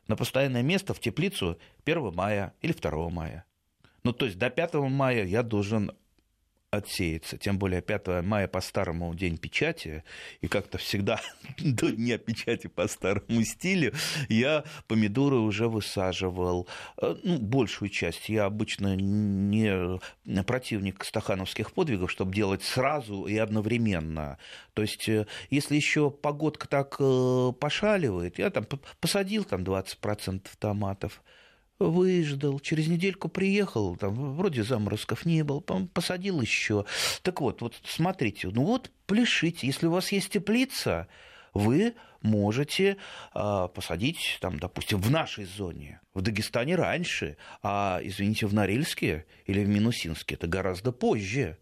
на 0.08 0.16
постоянное 0.16 0.62
место 0.62 0.94
в 0.94 1.00
теплицу 1.00 1.58
1 1.86 2.14
мая 2.14 2.54
или 2.62 2.72
2 2.72 3.10
мая. 3.10 3.46
Ну, 4.04 4.14
то 4.14 4.26
есть 4.26 4.38
до 4.38 4.50
5 4.50 4.76
мая 4.76 5.26
я 5.26 5.44
должен 5.44 5.92
отсеется. 6.72 7.38
Тем 7.38 7.58
более 7.58 7.82
5 7.82 8.24
мая 8.24 8.48
по 8.48 8.62
старому 8.62 9.14
день 9.16 9.38
печати, 9.38 10.04
и 10.42 10.48
как-то 10.48 10.78
всегда 10.78 11.20
до 11.58 11.92
дня 11.92 12.18
печати 12.18 12.68
по 12.68 12.88
старому 12.88 13.44
стилю 13.44 13.94
я 14.28 14.64
помидоры 14.88 15.38
уже 15.38 15.68
высаживал. 15.68 16.68
Э, 17.02 17.16
ну, 17.24 17.40
большую 17.40 17.90
часть. 17.90 18.30
Я 18.30 18.46
обычно 18.46 18.96
не 18.96 20.44
противник 20.44 21.04
стахановских 21.04 21.74
подвигов, 21.74 22.12
чтобы 22.12 22.34
делать 22.34 22.64
сразу 22.64 23.26
и 23.26 23.38
одновременно. 23.38 24.38
То 24.74 24.84
есть, 24.84 25.10
э, 25.10 25.26
если 25.50 25.76
еще 25.76 26.12
погодка 26.12 26.68
так 26.68 26.98
э, 27.00 27.52
пошаливает, 27.60 28.38
я 28.38 28.50
там 28.50 28.66
посадил 29.00 29.44
там 29.44 29.64
20% 29.64 30.48
томатов, 30.60 31.22
выждал, 31.80 32.60
через 32.60 32.88
недельку 32.88 33.30
приехал, 33.30 33.96
там 33.96 34.36
вроде 34.36 34.64
заморозков 34.64 35.26
не 35.26 35.44
было, 35.44 35.62
посадил 35.94 36.42
еще. 36.42 36.86
Так 37.22 37.42
вот, 37.42 37.62
вот 37.62 37.76
смотрите, 37.84 38.50
ну 38.50 38.64
вот 38.64 38.92
пляшите, 39.06 39.66
если 39.68 39.88
у 39.88 39.92
вас 39.92 40.12
есть 40.12 40.30
теплица, 40.30 41.08
вы 41.54 41.96
можете 42.22 42.98
э, 43.34 43.68
посадить, 43.74 44.38
там, 44.42 44.60
допустим, 44.60 45.02
в 45.02 45.10
нашей 45.10 45.46
зоне, 45.46 46.02
в 46.14 46.22
Дагестане 46.22 46.76
раньше, 46.76 47.38
а, 47.64 48.00
извините, 48.04 48.46
в 48.46 48.54
Норильске 48.54 49.26
или 49.46 49.64
в 49.64 49.70
Минусинске 49.70 50.36
это 50.36 50.48
гораздо 50.48 50.92
позже. 50.92 51.58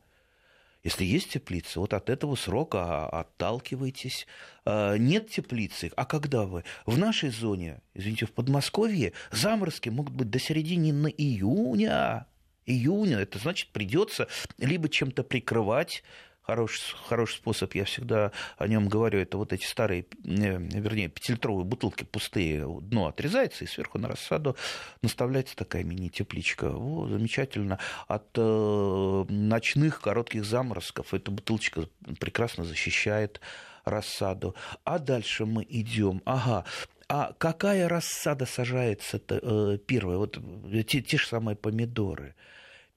Если 0.87 1.03
есть 1.03 1.31
теплица, 1.31 1.81
вот 1.81 1.93
от 1.93 2.09
этого 2.09 2.35
срока 2.35 3.09
отталкивайтесь. 3.09 4.25
А, 4.63 4.95
нет 4.95 5.29
теплицы, 5.29 5.91
а 5.97 6.05
когда 6.05 6.45
вы? 6.45 6.63
В 6.85 6.97
нашей 6.97 7.29
зоне, 7.29 7.81
извините, 7.93 8.25
в 8.25 8.31
Подмосковье 8.31 9.11
заморозки 9.29 9.89
могут 9.89 10.13
быть 10.13 10.29
до 10.29 10.39
середины 10.39 11.13
июня. 11.17 12.25
Июня, 12.65 13.17
это 13.17 13.37
значит, 13.37 13.73
придется 13.73 14.29
либо 14.59 14.87
чем-то 14.87 15.25
прикрывать 15.25 16.05
хороший, 16.47 16.95
хороший 17.07 17.35
способ, 17.35 17.75
я 17.75 17.83
всегда 17.83 18.31
о 18.57 18.67
нем 18.67 18.87
говорю, 18.87 19.19
это 19.19 19.37
вот 19.37 19.51
эти 19.51 19.65
старые, 19.65 20.05
э, 20.23 20.57
вернее, 20.57 21.09
пятилитровые 21.09 21.65
бутылки 21.65 22.05
пустые, 22.05 22.65
дно 22.83 23.07
отрезается, 23.07 23.65
и 23.65 23.67
сверху 23.67 23.99
на 23.99 24.07
рассаду 24.07 24.55
наставляется 25.01 25.57
такая 25.57 25.83
мини-тепличка. 25.83 26.71
О, 26.73 27.07
замечательно. 27.09 27.79
От 28.07 28.29
э, 28.35 29.25
ночных 29.29 29.99
коротких 29.99 30.45
заморозков 30.45 31.13
эта 31.13 31.31
бутылочка 31.31 31.89
прекрасно 32.19 32.63
защищает 32.63 33.41
рассаду. 33.83 34.55
А 34.85 34.99
дальше 34.99 35.45
мы 35.45 35.65
идем. 35.67 36.21
Ага, 36.25 36.63
а 37.09 37.33
какая 37.37 37.89
рассада 37.89 38.45
сажается 38.45 39.21
э, 39.29 39.77
первая? 39.85 40.17
Вот 40.17 40.39
те, 40.87 41.01
те 41.01 41.17
же 41.17 41.27
самые 41.27 41.57
помидоры. 41.57 42.35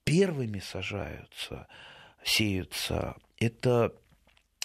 Первыми 0.04 0.60
сажаются, 0.60 1.66
сеются 2.24 3.16
это, 3.40 3.92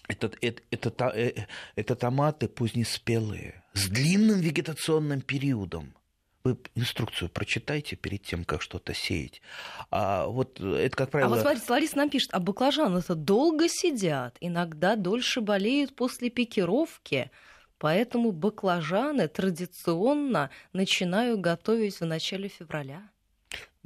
это, 0.07 0.31
это, 0.41 0.61
это, 0.69 1.47
это 1.75 1.95
томаты 1.95 2.47
позднеспелые, 2.47 3.63
с 3.73 3.87
длинным 3.87 4.39
вегетационным 4.39 5.21
периодом. 5.21 5.95
Вы 6.43 6.59
инструкцию 6.75 7.29
прочитайте 7.29 7.95
перед 7.95 8.21
тем, 8.21 8.43
как 8.43 8.61
что-то 8.61 8.93
сеять. 8.93 9.41
А 9.89 10.27
вот 10.27 10.59
это, 10.59 10.95
как 10.95 11.09
правило... 11.09 11.31
А 11.31 11.35
вот 11.35 11.41
смотрите, 11.41 11.65
Лариса 11.69 11.97
нам 11.97 12.09
пишет, 12.11 12.29
а 12.33 12.39
баклажаны 12.39 12.99
это 12.99 13.15
долго 13.15 13.67
сидят, 13.67 14.37
иногда 14.41 14.95
дольше 14.95 15.41
болеют 15.41 15.95
после 15.95 16.29
пикировки, 16.29 17.31
поэтому 17.79 18.31
баклажаны 18.31 19.27
традиционно 19.27 20.51
начинаю 20.71 21.39
готовить 21.39 21.99
в 21.99 22.05
начале 22.05 22.47
февраля. 22.47 23.09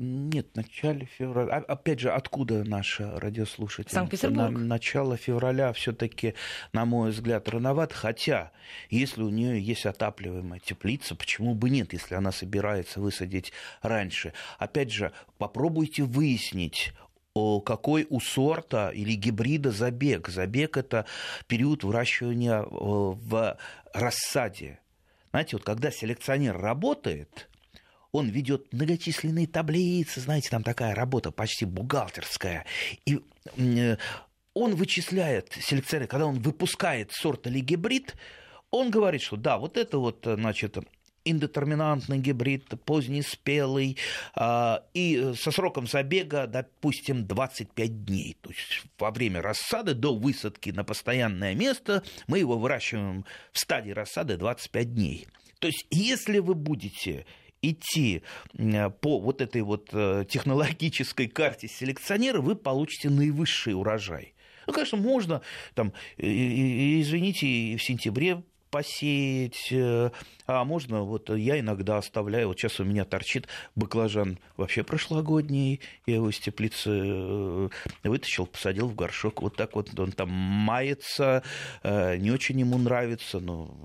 Нет, 0.01 0.47
в 0.53 0.55
начале 0.55 1.05
февраля. 1.05 1.57
А, 1.57 1.73
опять 1.73 1.99
же, 1.99 2.09
откуда 2.09 2.63
наша 2.63 3.19
радиослушатель? 3.19 3.91
Санкт-Петербург. 3.91 4.51
На, 4.51 4.59
начало 4.59 5.17
февраля 5.17 5.73
все-таки, 5.73 6.35
на 6.71 6.85
мой 6.85 7.11
взгляд, 7.11 7.49
рановато. 7.49 7.93
Хотя, 7.93 8.53
если 8.89 9.21
у 9.21 9.29
нее 9.29 9.61
есть 9.61 9.85
отапливаемая 9.85 10.61
теплица, 10.61 11.15
почему 11.15 11.53
бы 11.53 11.69
нет, 11.69 11.91
если 11.91 12.15
она 12.15 12.31
собирается 12.31 13.01
высадить 13.01 13.51
раньше? 13.81 14.31
Опять 14.57 14.89
же, 14.93 15.11
попробуйте 15.37 16.03
выяснить 16.03 16.93
какой 17.65 18.07
у 18.09 18.21
сорта 18.21 18.91
или 18.91 19.15
гибрида 19.15 19.71
забег. 19.71 20.29
Забег– 20.29 20.77
это 20.77 21.05
период 21.47 21.83
выращивания 21.83 22.61
в 22.61 23.57
рассаде. 23.93 24.79
Знаете, 25.31 25.57
вот 25.57 25.65
когда 25.65 25.91
селекционер 25.91 26.57
работает, 26.57 27.49
он 28.11 28.29
ведет 28.29 28.71
многочисленные 28.73 29.47
таблицы, 29.47 30.21
знаете, 30.21 30.49
там 30.49 30.63
такая 30.63 30.95
работа 30.95 31.31
почти 31.31 31.65
бухгалтерская. 31.65 32.65
И 33.05 33.19
он 34.53 34.75
вычисляет, 34.75 35.53
селекционер, 35.59 36.07
когда 36.07 36.25
он 36.25 36.39
выпускает 36.39 37.11
сорт 37.11 37.47
или 37.47 37.59
гибрид, 37.59 38.15
он 38.71 38.91
говорит, 38.91 39.21
что 39.21 39.35
да, 39.35 39.57
вот 39.57 39.77
это 39.77 39.97
вот, 39.97 40.21
значит, 40.23 40.77
индетерминантный 41.25 42.19
гибрид, 42.19 42.65
позднеспелый, 42.85 43.97
а, 44.35 44.83
и 44.93 45.33
со 45.37 45.51
сроком 45.51 45.87
забега, 45.87 46.47
допустим, 46.47 47.25
25 47.25 48.05
дней. 48.05 48.37
То 48.41 48.49
есть 48.49 48.83
во 48.97 49.11
время 49.11 49.41
рассады 49.41 49.93
до 49.93 50.15
высадки 50.15 50.69
на 50.69 50.83
постоянное 50.83 51.55
место 51.55 52.03
мы 52.27 52.39
его 52.39 52.57
выращиваем 52.57 53.25
в 53.51 53.59
стадии 53.59 53.91
рассады 53.91 54.37
25 54.37 54.93
дней. 54.93 55.27
То 55.59 55.67
есть 55.67 55.85
если 55.91 56.39
вы 56.39 56.55
будете 56.55 57.25
идти 57.61 58.23
по 59.01 59.19
вот 59.19 59.41
этой 59.41 59.61
вот 59.61 59.89
э, 59.91 60.25
технологической 60.27 61.27
карте 61.27 61.67
селекционера, 61.67 62.41
вы 62.41 62.55
получите 62.55 63.09
наивысший 63.09 63.73
урожай. 63.73 64.33
Ну, 64.67 64.73
конечно, 64.73 64.97
можно, 64.97 65.41
там, 65.73 65.93
извините, 66.17 67.77
в 67.77 67.83
сентябре 67.83 68.43
посеять, 68.69 69.67
э, 69.71 70.11
а 70.49 70.63
можно, 70.65 71.03
вот 71.03 71.29
я 71.29 71.59
иногда 71.59 71.99
оставляю, 71.99 72.47
вот 72.47 72.59
сейчас 72.59 72.79
у 72.79 72.83
меня 72.83 73.05
торчит 73.05 73.47
баклажан 73.75 74.39
вообще 74.57 74.83
прошлогодний, 74.83 75.79
я 76.07 76.15
его 76.15 76.31
из 76.31 76.39
теплицы 76.39 76.89
э, 76.89 77.69
вытащил, 78.03 78.47
посадил 78.47 78.87
в 78.87 78.95
горшок, 78.95 79.43
вот 79.43 79.55
так 79.55 79.75
вот 79.75 79.97
он 79.99 80.11
там 80.11 80.29
мается, 80.29 81.43
э, 81.83 82.17
не 82.17 82.31
очень 82.31 82.59
ему 82.59 82.79
нравится, 82.79 83.39
но 83.39 83.77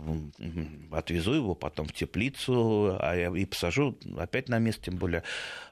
отвезу 0.91 1.35
его 1.35 1.55
потом 1.55 1.87
в 1.87 1.93
теплицу, 1.93 2.97
а 2.99 3.15
я 3.15 3.29
и 3.29 3.45
посажу 3.45 3.99
опять 4.17 4.49
на 4.49 4.59
место, 4.59 4.85
тем 4.85 4.97
более 4.97 5.23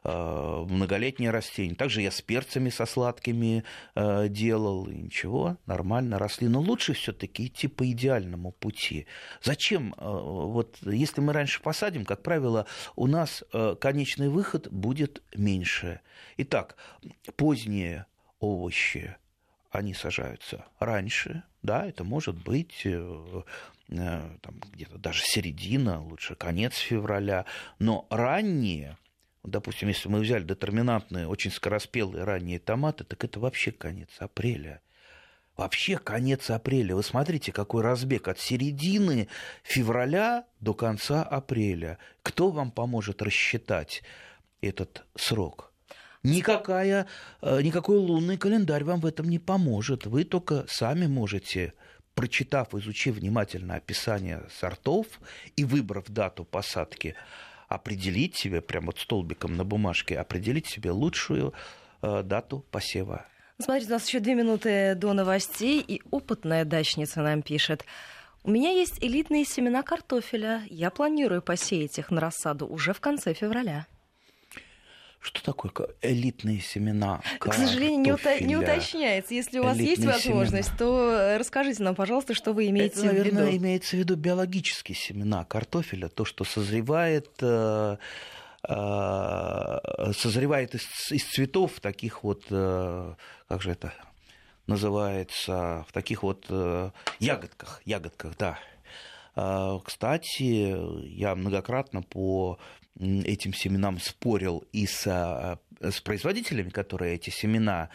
многолетние 0.05 1.31
растения. 1.31 1.75
Также 1.75 2.03
я 2.03 2.11
с 2.11 2.21
перцами, 2.21 2.71
со 2.71 2.87
сладкими 2.87 3.63
делал, 3.95 4.87
и 4.87 4.97
ничего, 4.97 5.59
нормально 5.67 6.19
росли. 6.19 6.49
Но 6.49 6.61
лучше 6.61 6.93
все-таки 6.95 7.47
идти 7.47 7.69
по 7.69 7.89
идеальному 7.89 8.51
пути. 8.51 9.07
Зачем 9.43 9.95
вот 9.97 10.82
если 10.91 11.21
мы 11.21 11.33
раньше 11.33 11.63
посадим, 11.63 12.05
как 12.05 12.23
правило, 12.23 12.67
у 12.97 13.07
нас 13.07 13.45
э, 13.53 13.77
конечный 13.81 14.29
выход 14.29 14.69
будет 14.71 15.23
меньше. 15.35 16.01
Итак, 16.37 16.77
поздние 17.37 18.07
овощи, 18.41 19.17
они 19.71 19.95
сажаются 19.95 20.65
раньше, 20.79 21.45
да, 21.63 21.87
это 21.87 22.05
может 22.05 22.37
быть 22.43 22.83
э, 22.85 23.43
э, 23.89 24.37
где-то 24.73 24.99
даже 24.99 25.23
середина, 25.23 26.03
лучше 26.03 26.35
конец 26.35 26.77
февраля, 26.77 27.47
но 27.79 28.07
ранние, 28.11 28.99
допустим, 29.45 29.89
если 29.89 30.09
мы 30.09 30.21
взяли 30.21 30.45
детерминантные, 30.45 31.29
очень 31.29 31.51
скороспелые 31.51 32.25
ранние 32.25 32.59
томаты, 32.59 33.05
так 33.05 33.23
это 33.25 33.39
вообще 33.41 33.71
конец 33.71 34.11
апреля– 34.19 34.81
Вообще 35.57 35.99
конец 35.99 36.51
апреля. 36.51 36.97
Вы 36.97 37.03
смотрите, 37.03 37.53
какой 37.53 37.83
разбег 37.83 38.29
от 38.29 38.39
середины 38.39 39.29
февраля 39.63 40.47
до 40.61 40.73
конца 40.73 41.23
апреля. 41.23 41.99
Кто 42.23 42.51
вам 42.51 42.71
поможет 42.71 43.21
рассчитать 43.21 44.03
этот 44.63 45.05
срок? 45.15 45.73
Никакая, 46.23 47.07
э, 47.43 47.63
никакой 47.63 47.99
лунный 47.99 48.39
календарь 48.39 48.85
вам 48.85 49.01
в 49.01 49.07
этом 49.07 49.29
не 49.29 49.39
поможет. 49.39 50.07
Вы 50.07 50.25
только 50.25 50.65
сами 50.69 51.07
можете, 51.07 51.75
прочитав, 52.15 52.75
изучив 52.75 53.17
внимательно 53.17 53.75
описание 53.75 54.45
сортов 54.59 55.07
и 55.57 55.65
выбрав 55.65 56.09
дату 56.09 56.45
посадки, 56.45 57.15
определить 57.69 58.37
себе, 58.37 58.63
прямо 58.63 58.87
вот 58.87 59.01
столбиком 59.01 59.57
на 59.57 59.65
бумажке, 59.65 60.19
определить 60.19 60.69
себе 60.69 60.93
лучшую 60.93 61.53
э, 62.01 62.23
дату 62.23 62.65
посева 62.71 63.27
Смотрите, 63.63 63.91
у 63.91 63.95
нас 63.95 64.09
еще 64.09 64.19
две 64.19 64.35
минуты 64.35 64.95
до 64.97 65.13
новостей, 65.13 65.81
и 65.87 66.03
опытная 66.11 66.65
дачница 66.65 67.23
нам 67.23 67.43
пишет. 67.43 67.85
У 68.43 68.51
меня 68.51 68.71
есть 68.71 68.99
элитные 69.01 69.45
семена 69.45 69.83
картофеля. 69.83 70.63
Я 70.69 70.91
планирую 70.91 71.43
посеять 71.43 71.97
их 71.99 72.11
на 72.11 72.21
рассаду 72.21 72.67
уже 72.67 72.93
в 72.93 73.01
конце 73.01 73.35
февраля. 73.35 73.87
Что 75.21 75.41
такое 75.45 75.73
элитные 76.03 76.59
семена? 76.59 77.21
К 77.39 77.55
сожалению, 77.55 78.01
не, 78.01 78.11
уто- 78.11 78.43
не 78.43 78.57
уточняется. 78.57 79.35
Если 79.35 79.61
у 79.61 79.63
вас 79.63 79.77
элитные 79.77 79.91
есть 79.91 80.05
возможность, 80.05 80.69
семена. 80.71 80.79
то 80.79 81.37
расскажите 81.39 81.85
нам, 81.85 81.95
пожалуйста, 81.95 82.35
что 82.35 82.53
вы 82.53 82.69
имеете 82.71 82.99
Это, 82.99 83.11
в 83.11 83.13
виду. 83.15 83.35
Наверное, 83.37 83.57
имеется 83.59 83.95
в 83.95 84.01
виду 84.01 84.17
биологические 84.17 84.97
семена 84.97 85.45
картофеля, 85.45 86.09
то, 86.09 86.25
что 86.25 86.43
созревает 86.43 87.29
Э, 87.41 87.99
созревает 88.65 90.75
из, 90.75 90.87
из 91.11 91.25
цветов 91.25 91.81
таких 91.81 92.23
вот, 92.23 92.45
э, 92.51 93.15
как 93.49 93.63
же 93.63 93.73
это 93.73 93.93
называется, 94.67 95.85
в 95.89 95.93
таких 95.93 96.23
вот 96.23 96.47
э, 96.49 96.91
ягодках, 97.19 97.83
ягодках, 97.85 98.37
да. 98.39 98.59
Кстати, 99.85 100.77
я 101.09 101.35
многократно 101.35 102.03
по 102.03 102.59
этим 103.01 103.55
семенам 103.55 103.99
спорил 103.99 104.63
и 104.73 104.87
с, 104.87 105.59
с 105.81 106.01
производителями, 106.03 106.69
которые 106.69 107.15
эти 107.15 107.31
семена 107.31 107.89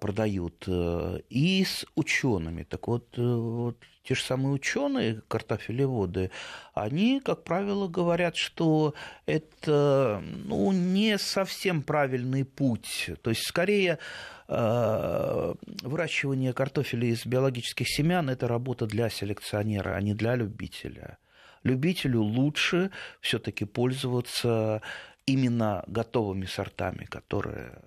продают, 0.00 0.66
и 0.66 1.64
с 1.64 1.86
учеными. 1.94 2.64
Так 2.64 2.88
вот, 2.88 3.16
вот 3.16 3.76
те 4.02 4.14
же 4.14 4.22
самые 4.22 4.52
ученые, 4.52 5.22
картофелеводы, 5.28 6.30
они, 6.74 7.20
как 7.20 7.44
правило, 7.44 7.86
говорят, 7.86 8.36
что 8.36 8.94
это 9.26 10.22
ну, 10.46 10.72
не 10.72 11.18
совсем 11.18 11.82
правильный 11.82 12.44
путь. 12.44 13.10
То 13.22 13.30
есть, 13.30 13.46
скорее, 13.46 13.98
э, 14.48 15.54
выращивание 15.82 16.52
картофеля 16.52 17.08
из 17.08 17.26
биологических 17.26 17.88
семян– 17.88 18.30
это 18.30 18.48
работа 18.48 18.86
для 18.86 19.10
селекционера, 19.10 19.94
а 19.94 20.00
не 20.00 20.14
для 20.14 20.34
любителя. 20.34 21.18
Любителю 21.62 22.22
лучше 22.22 22.90
все-таки 23.20 23.66
пользоваться 23.66 24.80
именно 25.26 25.84
готовыми 25.86 26.46
сортами, 26.46 27.04
которые 27.04 27.78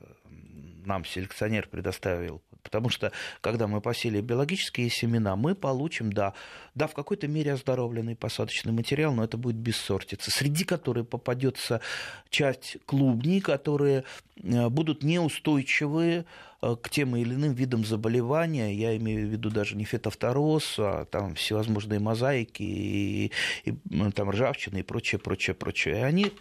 нам 0.86 1.06
селекционер 1.06 1.68
предоставил 1.68 2.42
Потому 2.64 2.90
что, 2.90 3.12
когда 3.42 3.68
мы 3.68 3.82
посели 3.82 4.22
биологические 4.22 4.90
семена, 4.90 5.36
мы 5.36 5.54
получим, 5.54 6.12
да, 6.12 6.34
да, 6.74 6.88
в 6.88 6.94
какой-то 6.94 7.28
мере 7.28 7.54
оздоровленный 7.54 8.16
посадочный 8.16 8.72
материал, 8.72 9.14
но 9.14 9.24
это 9.24 9.38
будет 9.38 9.58
бессортица, 9.58 10.32
среди 10.32 10.64
которой 10.64 11.04
попадется 11.04 11.82
часть 12.30 12.78
клубней, 12.86 13.42
которые 13.42 14.06
э, 14.42 14.70
будут 14.70 15.04
неустойчивы 15.04 16.26
э, 16.62 16.76
к 16.82 16.90
тем 16.90 17.16
или 17.18 17.36
иным 17.36 17.54
видам 17.54 17.84
заболевания, 17.86 18.74
я 18.74 18.96
имею 18.98 19.28
в 19.28 19.32
виду 19.32 19.50
даже 19.50 19.76
не 19.76 19.84
фитофтороз, 19.84 20.76
а 20.80 21.06
там 21.06 21.36
всевозможные 21.36 22.00
мозаики, 22.00 22.64
и, 22.64 23.32
и 23.66 23.74
там 24.16 24.30
ржавчина 24.30 24.78
и 24.78 24.84
прочее, 24.84 25.20
прочее, 25.20 25.54
прочее. 25.54 26.00
И 26.00 26.02
они 26.02 26.32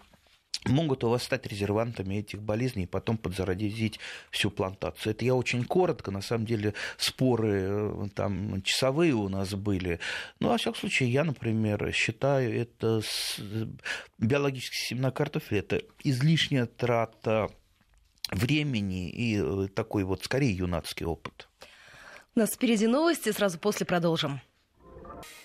могут 0.66 1.04
у 1.04 1.08
вас 1.08 1.24
стать 1.24 1.46
резервантами 1.46 2.16
этих 2.16 2.42
болезней 2.42 2.84
и 2.84 2.86
потом 2.86 3.16
подзаразить 3.18 3.98
всю 4.30 4.50
плантацию. 4.50 5.12
Это 5.12 5.24
я 5.24 5.34
очень 5.34 5.64
коротко, 5.64 6.10
на 6.10 6.22
самом 6.22 6.46
деле 6.46 6.74
споры 6.96 7.62
э, 7.62 8.08
там 8.14 8.62
часовые 8.62 9.14
у 9.14 9.28
нас 9.28 9.54
были. 9.54 9.98
Ну, 10.40 10.48
во 10.48 10.58
всяком 10.58 10.78
случае, 10.78 11.12
я, 11.12 11.24
например, 11.24 11.92
считаю 11.92 12.54
это 12.60 13.00
с... 13.00 13.40
биологические 14.18 14.88
семена 14.88 15.10
картофеля, 15.10 15.60
это 15.60 15.82
излишняя 16.04 16.66
трата 16.66 17.48
времени 18.30 19.10
и 19.10 19.40
э, 19.42 19.68
такой 19.74 20.04
вот 20.04 20.24
скорее 20.24 20.52
юнацкий 20.52 21.06
опыт. 21.06 21.48
У 22.34 22.40
нас 22.40 22.50
впереди 22.50 22.86
новости, 22.86 23.30
сразу 23.32 23.58
после 23.58 23.84
продолжим. 23.84 24.40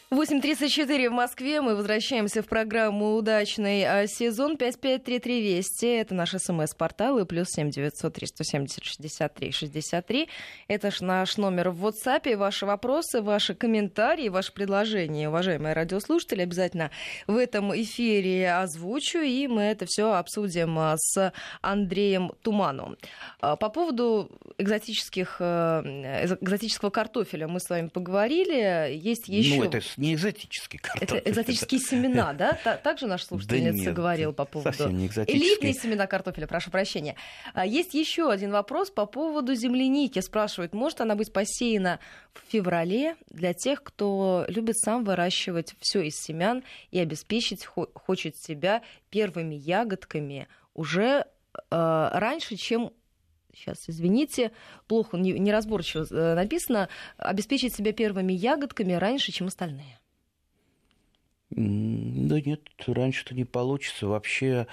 8.34 0.09 1.09
в 1.09 1.11
Москве. 1.11 1.59
Мы 1.59 1.75
возвращаемся 1.75 2.41
в 2.41 2.45
программу 2.45 3.15
«Удачный 3.15 3.83
а, 3.83 4.07
сезон». 4.07 4.55
5533 4.55 5.41
Вести. 5.41 5.87
Это 5.87 6.15
наш 6.15 6.29
смс-портал. 6.29 7.19
И 7.19 7.25
плюс 7.25 7.47
7 7.49 7.71
900 7.71 8.13
370 8.13 8.85
63 8.85 9.51
63. 9.51 10.29
Это 10.69 10.91
ж 10.91 11.01
наш 11.01 11.35
номер 11.35 11.71
в 11.71 11.85
WhatsApp. 11.85 12.37
Ваши 12.37 12.65
вопросы, 12.65 13.21
ваши 13.21 13.53
комментарии, 13.53 14.29
ваши 14.29 14.53
предложения, 14.53 15.27
уважаемые 15.27 15.73
радиослушатели, 15.73 16.41
обязательно 16.43 16.89
в 17.27 17.35
этом 17.35 17.75
эфире 17.75 18.53
озвучу. 18.53 19.19
И 19.19 19.47
мы 19.47 19.63
это 19.63 19.85
все 19.87 20.13
обсудим 20.13 20.79
а, 20.79 20.95
с 20.95 21.33
Андреем 21.59 22.31
Туманом. 22.43 22.95
А, 23.41 23.57
по 23.57 23.67
поводу 23.67 24.31
экзотических, 24.57 25.41
экзотического 25.41 26.91
картофеля 26.91 27.49
мы 27.49 27.59
с 27.59 27.69
вами 27.69 27.89
поговорили. 27.89 28.95
Есть 28.95 29.27
еще... 29.27 29.57
Ну, 29.57 29.63
это 29.65 29.81
не 29.97 30.13
экзотический 30.13 30.79
картофель. 30.79 31.17
Это 31.17 31.29
экзотические 31.29 31.79
семена, 31.81 32.33
да? 32.33 32.53
Также 32.83 33.07
наш 33.07 33.23
слушательница 33.23 33.91
говорил 33.91 34.31
по 34.31 34.45
поводу... 34.45 34.71
Совсем 34.71 34.97
не 34.97 35.07
экзотические. 35.07 35.51
Элитные 35.51 35.73
семена 35.73 36.07
картофеля, 36.07 36.47
прошу 36.47 36.71
прощения. 36.71 37.15
А, 37.53 37.65
есть 37.65 37.93
еще 37.93 38.31
один 38.31 38.51
вопрос 38.51 38.91
по 38.91 39.05
поводу 39.05 39.55
земляники. 39.55 40.19
Спрашивают, 40.19 40.73
может 40.73 41.01
она 41.01 41.15
быть 41.15 41.33
посеяна 41.33 41.99
в 42.33 42.51
феврале 42.51 43.15
для 43.29 43.53
тех, 43.53 43.83
кто 43.83 44.45
любит 44.47 44.77
сам 44.77 45.03
выращивать 45.03 45.75
все 45.79 46.01
из 46.01 46.15
семян 46.15 46.63
и 46.91 46.99
обеспечить 46.99 47.65
хочет 47.65 48.37
себя 48.37 48.83
первыми 49.09 49.55
ягодками 49.55 50.47
уже 50.73 51.25
э, 51.71 52.09
раньше, 52.13 52.55
чем 52.55 52.93
сейчас, 53.57 53.85
извините, 53.87 54.51
плохо, 54.87 55.17
неразборчиво 55.17 56.05
э, 56.09 56.35
написано, 56.35 56.89
обеспечить 57.17 57.75
себя 57.75 57.93
первыми 57.93 58.33
ягодками 58.33 58.93
раньше, 58.93 59.31
чем 59.31 59.47
остальные. 59.47 59.99
Да 61.49 62.41
нет, 62.41 62.61
раньше-то 62.85 63.33
не 63.33 63.45
получится. 63.45 64.07
Вообще, 64.07 64.67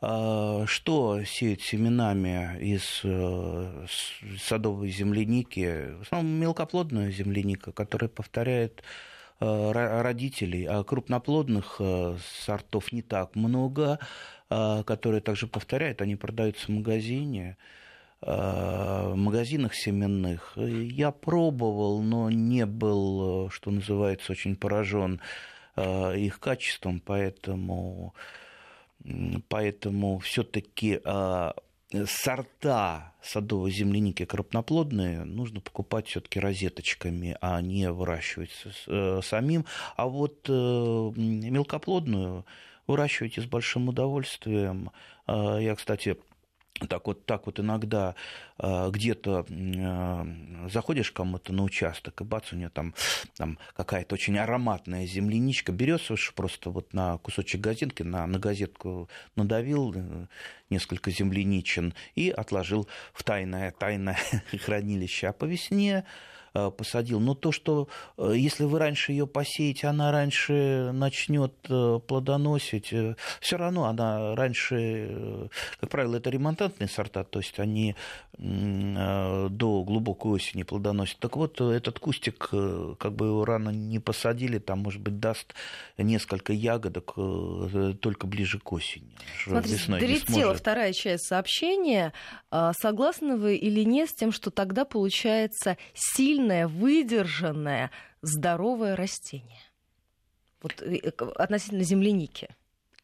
а, 0.00 0.64
что 0.66 1.22
сеять 1.24 1.62
семенами 1.62 2.58
из 2.60 3.00
э, 3.04 3.86
садовой 4.40 4.90
земляники? 4.90 5.94
В 5.98 6.02
основном 6.02 6.32
мелкоплодная 6.32 7.10
земляника, 7.10 7.70
которая 7.70 8.08
повторяет 8.08 8.82
э, 9.40 9.72
родителей, 9.72 10.64
а 10.64 10.82
крупноплодных 10.84 11.80
сортов 12.46 12.92
не 12.92 13.02
так 13.02 13.36
много, 13.36 13.98
а, 14.48 14.84
которые 14.84 15.20
также 15.20 15.48
повторяют, 15.48 16.00
они 16.00 16.14
продаются 16.14 16.66
в 16.66 16.68
магазине. 16.68 17.56
Э, 18.22 19.12
магазинах 19.14 19.74
семенных. 19.74 20.54
Я 20.56 21.10
пробовал, 21.10 22.00
но 22.02 22.30
не 22.30 22.64
был, 22.64 23.50
что 23.50 23.70
называется, 23.70 24.32
очень 24.32 24.56
поражен 24.56 25.20
э, 25.76 26.18
их 26.18 26.40
качеством, 26.40 27.00
поэтому, 27.00 28.14
поэтому 29.48 30.18
все-таки 30.20 30.98
э, 31.04 31.52
сорта 32.06 33.12
садовой 33.22 33.70
земляники 33.70 34.24
крупноплодные 34.24 35.24
нужно 35.24 35.60
покупать 35.60 36.08
все-таки 36.08 36.40
розеточками, 36.40 37.36
а 37.42 37.60
не 37.60 37.92
выращивать 37.92 38.50
самим. 39.24 39.66
А 39.96 40.08
вот 40.08 40.48
мелкоплодную 40.48 42.46
выращивайте 42.86 43.42
с 43.42 43.44
большим 43.44 43.88
удовольствием. 43.88 44.90
Я, 45.28 45.74
кстати, 45.76 46.16
так 46.88 47.06
вот, 47.06 47.24
так 47.24 47.46
вот 47.46 47.60
иногда 47.60 48.14
э, 48.58 48.90
где-то 48.90 49.46
э, 49.48 50.68
заходишь 50.70 51.10
кому-то 51.10 51.52
на 51.52 51.62
участок, 51.62 52.20
и 52.20 52.24
бац, 52.24 52.52
у 52.52 52.56
нее 52.56 52.68
там, 52.68 52.94
там 53.36 53.58
какая-то 53.74 54.14
очень 54.14 54.38
ароматная 54.38 55.06
земляничка, 55.06 55.72
берешь 55.72 56.34
просто 56.34 56.70
вот 56.70 56.92
на 56.92 57.18
кусочек 57.18 57.60
газетки, 57.60 58.02
на, 58.02 58.26
на 58.26 58.38
газетку 58.38 59.08
надавил 59.34 59.92
э, 59.94 60.26
несколько 60.70 61.10
земляничин 61.10 61.94
и 62.14 62.30
отложил 62.30 62.88
в 63.12 63.22
тайное, 63.24 63.72
тайное 63.72 64.18
хранилище. 64.64 65.28
А 65.28 65.32
по 65.32 65.44
весне 65.44 66.04
посадил. 66.76 67.20
Но 67.20 67.34
то, 67.34 67.52
что 67.52 67.88
э, 68.16 68.32
если 68.36 68.64
вы 68.64 68.78
раньше 68.78 69.12
ее 69.12 69.26
посеете, 69.26 69.88
она 69.88 70.12
раньше 70.12 70.90
начнет 70.92 71.52
э, 71.68 72.00
плодоносить, 72.06 72.92
все 73.40 73.56
равно 73.56 73.86
она 73.86 74.34
раньше, 74.34 75.50
как 75.80 75.90
правило, 75.90 76.16
это 76.16 76.30
ремонтантные 76.30 76.88
сорта, 76.88 77.24
то 77.24 77.38
есть 77.38 77.58
они 77.58 77.94
до 78.38 79.48
глубокой 79.82 80.32
осени 80.32 80.62
плодоносят. 80.62 81.18
Так 81.20 81.38
вот, 81.38 81.58
этот 81.58 81.98
кустик, 81.98 82.50
как 82.50 83.14
бы 83.14 83.26
его 83.26 83.46
рано 83.46 83.70
не 83.70 83.98
посадили, 83.98 84.58
там, 84.58 84.80
может 84.80 85.00
быть, 85.00 85.18
даст 85.20 85.54
несколько 85.96 86.52
ягодок 86.52 87.14
только 88.00 88.26
ближе 88.26 88.58
к 88.58 88.70
осени. 88.72 89.08
Смотрите, 89.42 89.86
долетела 89.88 90.54
вторая 90.54 90.92
часть 90.92 91.24
сообщения. 91.24 92.12
А, 92.50 92.72
согласны 92.74 93.36
вы 93.36 93.56
или 93.56 93.82
нет 93.84 94.10
с 94.10 94.14
тем, 94.14 94.32
что 94.32 94.50
тогда 94.50 94.84
получается 94.84 95.76
сильно 95.94 96.45
сильное, 96.46 96.68
выдержанное, 96.68 97.90
здоровое 98.22 98.96
растение. 98.96 99.60
Вот 100.62 100.80
э, 100.82 100.96
э, 101.02 101.10
относительно 101.10 101.82
земляники. 101.82 102.48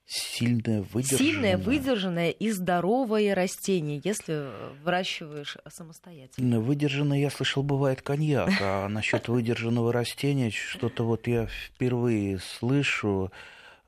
Сильное, 0.04 0.82
выдержанное. 0.82 1.18
Сильное, 1.18 1.56
выдержанное 1.56 2.30
и 2.30 2.50
здоровое 2.50 3.34
растение, 3.34 4.00
если 4.04 4.48
выращиваешь 4.84 5.56
самостоятельно. 5.68 6.60
Выдержанное, 6.60 7.18
я 7.18 7.30
слышал, 7.30 7.62
бывает 7.62 8.02
коньяк, 8.02 8.50
а 8.60 8.88
насчет 8.88 9.28
выдержанного 9.28 9.92
растения 9.92 10.50
что-то 10.50 11.04
вот 11.04 11.26
я 11.28 11.46
впервые 11.46 12.38
слышу. 12.40 13.32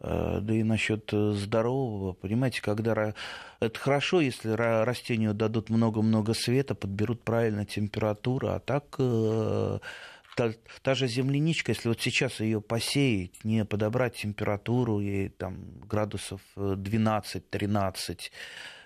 Э, 0.07 0.40
да 0.43 0.55
и 0.55 0.62
насчет 0.62 1.11
здорового, 1.11 2.12
понимаете, 2.12 2.61
когда 2.61 3.14
это 3.61 3.79
хорошо, 3.79 4.21
если 4.21 4.51
растению 4.51 5.33
дадут 5.33 5.71
много-много 5.71 6.35
света, 6.35 6.75
подберут 6.75 7.23
правильно 7.23 7.64
температуру, 7.64 8.49
а 8.49 8.59
так 8.59 8.97
э, 8.99 9.79
та, 10.37 10.53
та 10.83 10.95
же 10.95 11.09
земляничка, 11.09 11.73
если 11.73 11.88
вот 11.88 12.03
сейчас 12.03 12.40
ее 12.40 12.61
посеять, 12.61 13.45
не 13.45 13.64
подобрать 13.64 14.17
температуру 14.17 15.01
ей 15.01 15.31
там 15.31 15.81
градусов 15.88 16.43
12-13, 16.57 18.19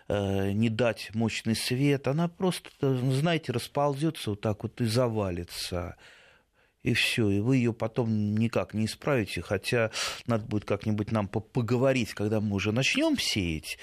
э, 0.09 0.53
не 0.53 0.69
дать 0.69 1.11
мощный 1.15 1.57
свет, 1.57 2.07
она 2.07 2.29
просто, 2.29 2.71
знаете, 2.81 3.51
расползется 3.51 4.31
вот 4.31 4.41
так 4.41 4.63
вот 4.63 4.81
и 4.81 4.85
завалится 4.85 5.97
и 6.83 6.95
все, 6.95 7.29
и 7.29 7.41
вы 7.41 7.57
ее 7.57 7.73
потом 7.73 8.35
никак 8.35 8.75
не 8.75 8.87
исправите, 8.87 9.43
хотя 9.43 9.91
надо 10.27 10.45
будет 10.45 10.65
как-нибудь 10.65 11.11
нам 11.11 11.29
поговорить, 11.29 12.15
когда 12.15 12.41
мы 12.41 12.55
уже 12.55 12.73
начнем 12.73 13.19
сеять, 13.19 13.79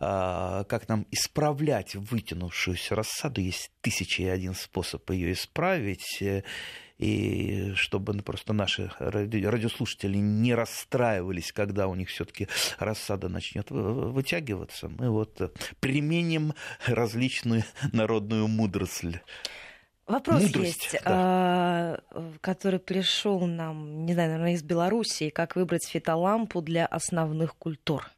а, 0.00 0.64
как 0.64 0.88
нам 0.88 1.06
исправлять 1.10 1.94
вытянувшуюся 1.94 2.94
рассаду, 2.94 3.40
есть 3.40 3.70
тысяча 3.80 4.22
и 4.22 4.26
один 4.26 4.54
способ 4.54 5.08
ее 5.10 5.32
исправить, 5.32 6.22
э, 6.22 6.42
и 6.98 7.74
чтобы 7.74 8.14
просто 8.22 8.52
наши 8.52 8.90
радиослушатели 8.98 10.16
не 10.16 10.54
расстраивались, 10.54 11.52
когда 11.52 11.86
у 11.86 11.94
них 11.94 12.08
все-таки 12.08 12.48
рассада 12.78 13.28
начнет 13.28 13.70
вытягиваться, 13.70 14.88
мы 14.88 15.10
вот 15.10 15.54
применим 15.80 16.54
различную 16.86 17.62
народную 17.92 18.48
мудрость. 18.48 19.04
Вопрос 20.08 20.42
Мудрость, 20.42 20.84
есть, 20.92 21.04
да. 21.04 22.00
А, 22.10 22.34
который 22.40 22.78
пришел 22.80 23.46
нам, 23.46 24.06
не 24.06 24.14
знаю, 24.14 24.30
наверное, 24.30 24.54
из 24.54 24.62
Белоруссии. 24.62 25.28
Как 25.28 25.54
выбрать 25.54 25.86
фитолампу 25.86 26.62
для 26.62 26.86
основных 26.86 27.54
культур? 27.56 28.10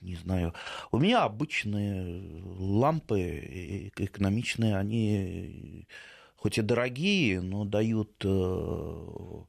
Не 0.00 0.14
знаю. 0.14 0.54
У 0.92 0.98
меня 0.98 1.24
обычные 1.24 2.22
лампы 2.56 3.90
экономичные, 3.96 4.76
они 4.76 5.88
хоть 6.36 6.56
и 6.56 6.62
дорогие, 6.62 7.40
но 7.40 7.64
дают 7.64 8.12
э, 8.24 9.44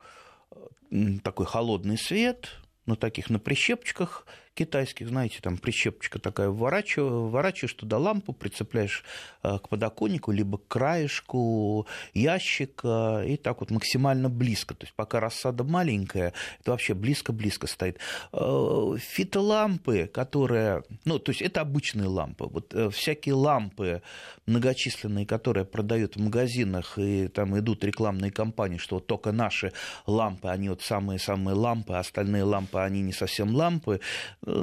такой 1.23 1.45
холодный 1.45 1.99
свет, 1.99 2.49
на 2.87 2.95
таких, 2.95 3.29
на 3.29 3.37
прищепчиках 3.37 4.25
китайских, 4.59 5.07
знаете, 5.07 5.39
там 5.41 5.57
прищепочка 5.57 6.19
такая, 6.19 6.49
вворачиваешь, 6.49 7.31
вворачиваешь 7.31 7.73
туда 7.73 7.97
лампу, 7.97 8.33
прицепляешь 8.33 9.05
э, 9.41 9.57
к 9.57 9.69
подоконнику, 9.69 10.33
либо 10.33 10.57
к 10.57 10.67
краешку 10.67 11.87
ящика, 12.13 13.23
и 13.25 13.37
так 13.37 13.61
вот 13.61 13.71
максимально 13.71 14.29
близко. 14.29 14.75
То 14.75 14.85
есть 14.85 14.93
пока 14.95 15.21
рассада 15.21 15.63
маленькая, 15.63 16.33
это 16.59 16.71
вообще 16.71 16.93
близко-близко 16.93 17.67
стоит. 17.67 17.99
Э, 18.33 18.95
фитолампы, 18.99 20.07
которые, 20.13 20.83
ну, 21.05 21.19
то 21.19 21.31
есть 21.31 21.41
это 21.41 21.61
обычные 21.61 22.09
лампы. 22.09 22.45
Вот 22.45 22.73
э, 22.73 22.89
всякие 22.89 23.35
лампы 23.35 24.01
многочисленные, 24.45 25.25
которые 25.25 25.63
продают 25.63 26.17
в 26.17 26.19
магазинах, 26.19 26.97
и 26.97 27.29
там 27.29 27.57
идут 27.57 27.85
рекламные 27.85 28.31
кампании, 28.31 28.77
что 28.77 28.95
вот 28.95 29.07
только 29.07 29.31
наши 29.31 29.71
лампы, 30.05 30.49
они 30.49 30.67
вот 30.67 30.81
самые-самые 30.81 31.55
лампы, 31.55 31.93
а 31.93 31.99
остальные 31.99 32.43
лампы, 32.43 32.79
они 32.79 33.01
не 33.01 33.13
совсем 33.13 33.55
лампы 33.55 34.01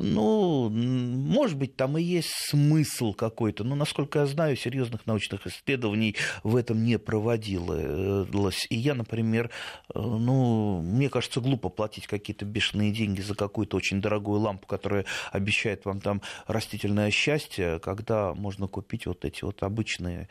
ну, 0.02 0.68
может 0.70 1.56
быть, 1.56 1.76
там 1.76 1.98
и 1.98 2.02
есть 2.02 2.30
смысл 2.48 3.12
какой-то, 3.12 3.64
но, 3.64 3.74
насколько 3.74 4.20
я 4.20 4.26
знаю, 4.26 4.56
серьезных 4.56 5.06
научных 5.06 5.46
исследований 5.46 6.16
в 6.42 6.56
этом 6.56 6.84
не 6.84 6.98
проводилось. 6.98 8.66
И 8.70 8.76
я, 8.76 8.94
например, 8.94 9.50
э, 9.94 9.98
ну, 9.98 10.80
мне 10.82 11.08
кажется, 11.08 11.40
глупо 11.40 11.68
платить 11.68 12.06
какие-то 12.06 12.44
бешеные 12.44 12.92
деньги 12.92 13.20
за 13.20 13.34
какую-то 13.34 13.76
очень 13.76 14.00
дорогую 14.00 14.40
лампу, 14.40 14.66
которая 14.66 15.04
обещает 15.32 15.84
вам 15.84 16.00
там 16.00 16.22
растительное 16.46 17.10
счастье, 17.10 17.78
когда 17.80 18.34
можно 18.34 18.68
купить 18.68 19.06
вот 19.06 19.24
эти 19.24 19.44
вот 19.44 19.62
обычные, 19.62 20.28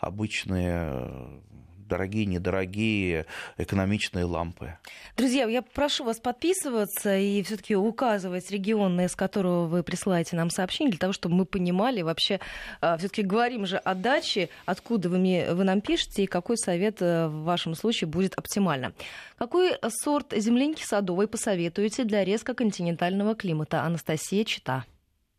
обычные 0.00 1.42
дорогие, 1.86 2.26
недорогие, 2.26 3.26
экономичные 3.56 4.24
лампы. 4.24 4.78
Друзья, 5.16 5.44
я 5.44 5.62
прошу 5.62 6.04
вас 6.04 6.18
подписываться 6.18 7.16
и 7.16 7.42
все-таки 7.42 7.76
указывать 7.76 8.50
регионы, 8.50 9.06
из 9.06 9.14
которого 9.14 9.66
вы 9.66 9.82
присылаете 9.82 10.36
нам 10.36 10.50
сообщение, 10.50 10.90
для 10.90 10.98
того, 10.98 11.12
чтобы 11.12 11.34
мы 11.34 11.44
понимали 11.44 12.02
вообще, 12.02 12.40
а, 12.80 12.96
все-таки 12.96 13.22
говорим 13.22 13.66
же 13.66 13.76
о 13.76 13.94
даче, 13.94 14.48
откуда 14.66 15.08
вы, 15.08 15.18
мне, 15.18 15.52
вы 15.52 15.64
нам 15.64 15.80
пишете 15.80 16.24
и 16.24 16.26
какой 16.26 16.56
совет 16.56 17.00
э, 17.00 17.28
в 17.28 17.44
вашем 17.44 17.74
случае 17.74 18.08
будет 18.08 18.34
оптимально. 18.34 18.92
Какой 19.36 19.72
сорт 19.88 20.32
земляники 20.36 20.82
садовой 20.82 21.28
посоветуете 21.28 22.04
для 22.04 22.24
резко 22.24 22.54
континентального 22.54 23.34
климата? 23.34 23.82
Анастасия 23.82 24.44
Чита. 24.44 24.84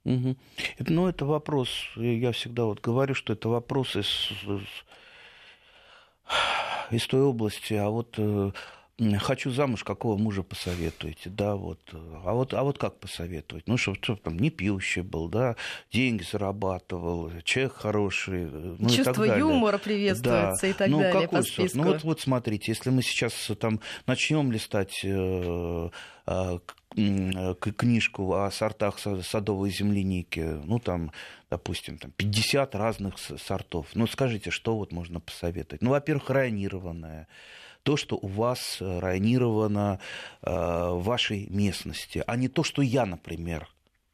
Угу. 0.05 0.35
Ну, 0.87 1.07
это 1.07 1.25
вопрос, 1.25 1.69
я 1.95 2.31
всегда 2.31 2.65
вот 2.65 2.79
говорю, 2.79 3.15
что 3.15 3.33
это 3.33 3.49
вопрос 3.49 3.95
из, 3.95 4.29
из 6.91 7.05
той 7.07 7.21
области, 7.21 7.73
а 7.73 7.89
вот 7.89 8.15
э, 8.17 8.51
хочу 9.19 9.51
замуж, 9.51 9.83
какого 9.83 10.17
мужа 10.17 10.43
посоветуете, 10.43 11.29
да, 11.29 11.55
вот, 11.55 11.79
а 11.93 12.33
вот, 12.33 12.53
а 12.53 12.63
вот 12.63 12.77
как 12.77 12.99
посоветовать? 12.99 13.67
Ну, 13.67 13.77
чтобы, 13.77 13.97
чтобы 14.01 14.19
там 14.21 14.37
не 14.37 14.49
пьющий 14.49 15.01
был, 15.01 15.27
да, 15.27 15.55
деньги 15.91 16.23
зарабатывал, 16.23 17.31
человек 17.43 17.73
хороший, 17.73 18.43
э, 18.43 18.75
ну, 18.79 18.89
Чувство 18.89 19.01
и 19.01 19.03
так 19.03 19.15
далее. 19.15 19.39
юмора 19.39 19.77
приветствуется 19.77 20.61
да. 20.61 20.67
и 20.67 20.73
так 20.73 20.87
ну, 20.89 20.99
далее 20.99 21.13
какой 21.13 21.39
по 21.39 21.43
списку. 21.43 21.61
Сорт? 21.61 21.75
Ну, 21.75 21.83
вот, 21.83 22.03
вот 22.03 22.21
смотрите, 22.21 22.71
если 22.71 22.89
мы 22.89 23.01
сейчас 23.01 23.33
там 23.59 23.81
начнем 24.07 24.51
листать 24.51 25.01
э, 25.03 25.89
э, 26.27 26.59
книжку 26.95 28.33
о 28.33 28.49
сортах 28.51 28.99
садовой 28.99 29.69
земляники, 29.69 30.39
ну, 30.39 30.79
там, 30.79 31.11
допустим, 31.49 31.97
там 31.97 32.11
50 32.11 32.75
разных 32.75 33.17
сортов. 33.17 33.87
Ну, 33.93 34.07
скажите, 34.07 34.49
что 34.49 34.77
вот 34.77 34.91
можно 34.91 35.19
посоветовать? 35.19 35.81
Ну, 35.81 35.91
во-первых, 35.91 36.29
районированная 36.29 37.27
то, 37.83 37.97
что 37.97 38.17
у 38.19 38.27
вас 38.27 38.77
э, 38.81 38.99
районировано 38.99 39.99
э, 40.41 40.49
в 40.49 41.03
вашей 41.03 41.47
местности, 41.49 42.23
а 42.25 42.35
не 42.35 42.47
то, 42.47 42.63
что 42.63 42.81
я, 42.81 43.05
например, 43.05 43.69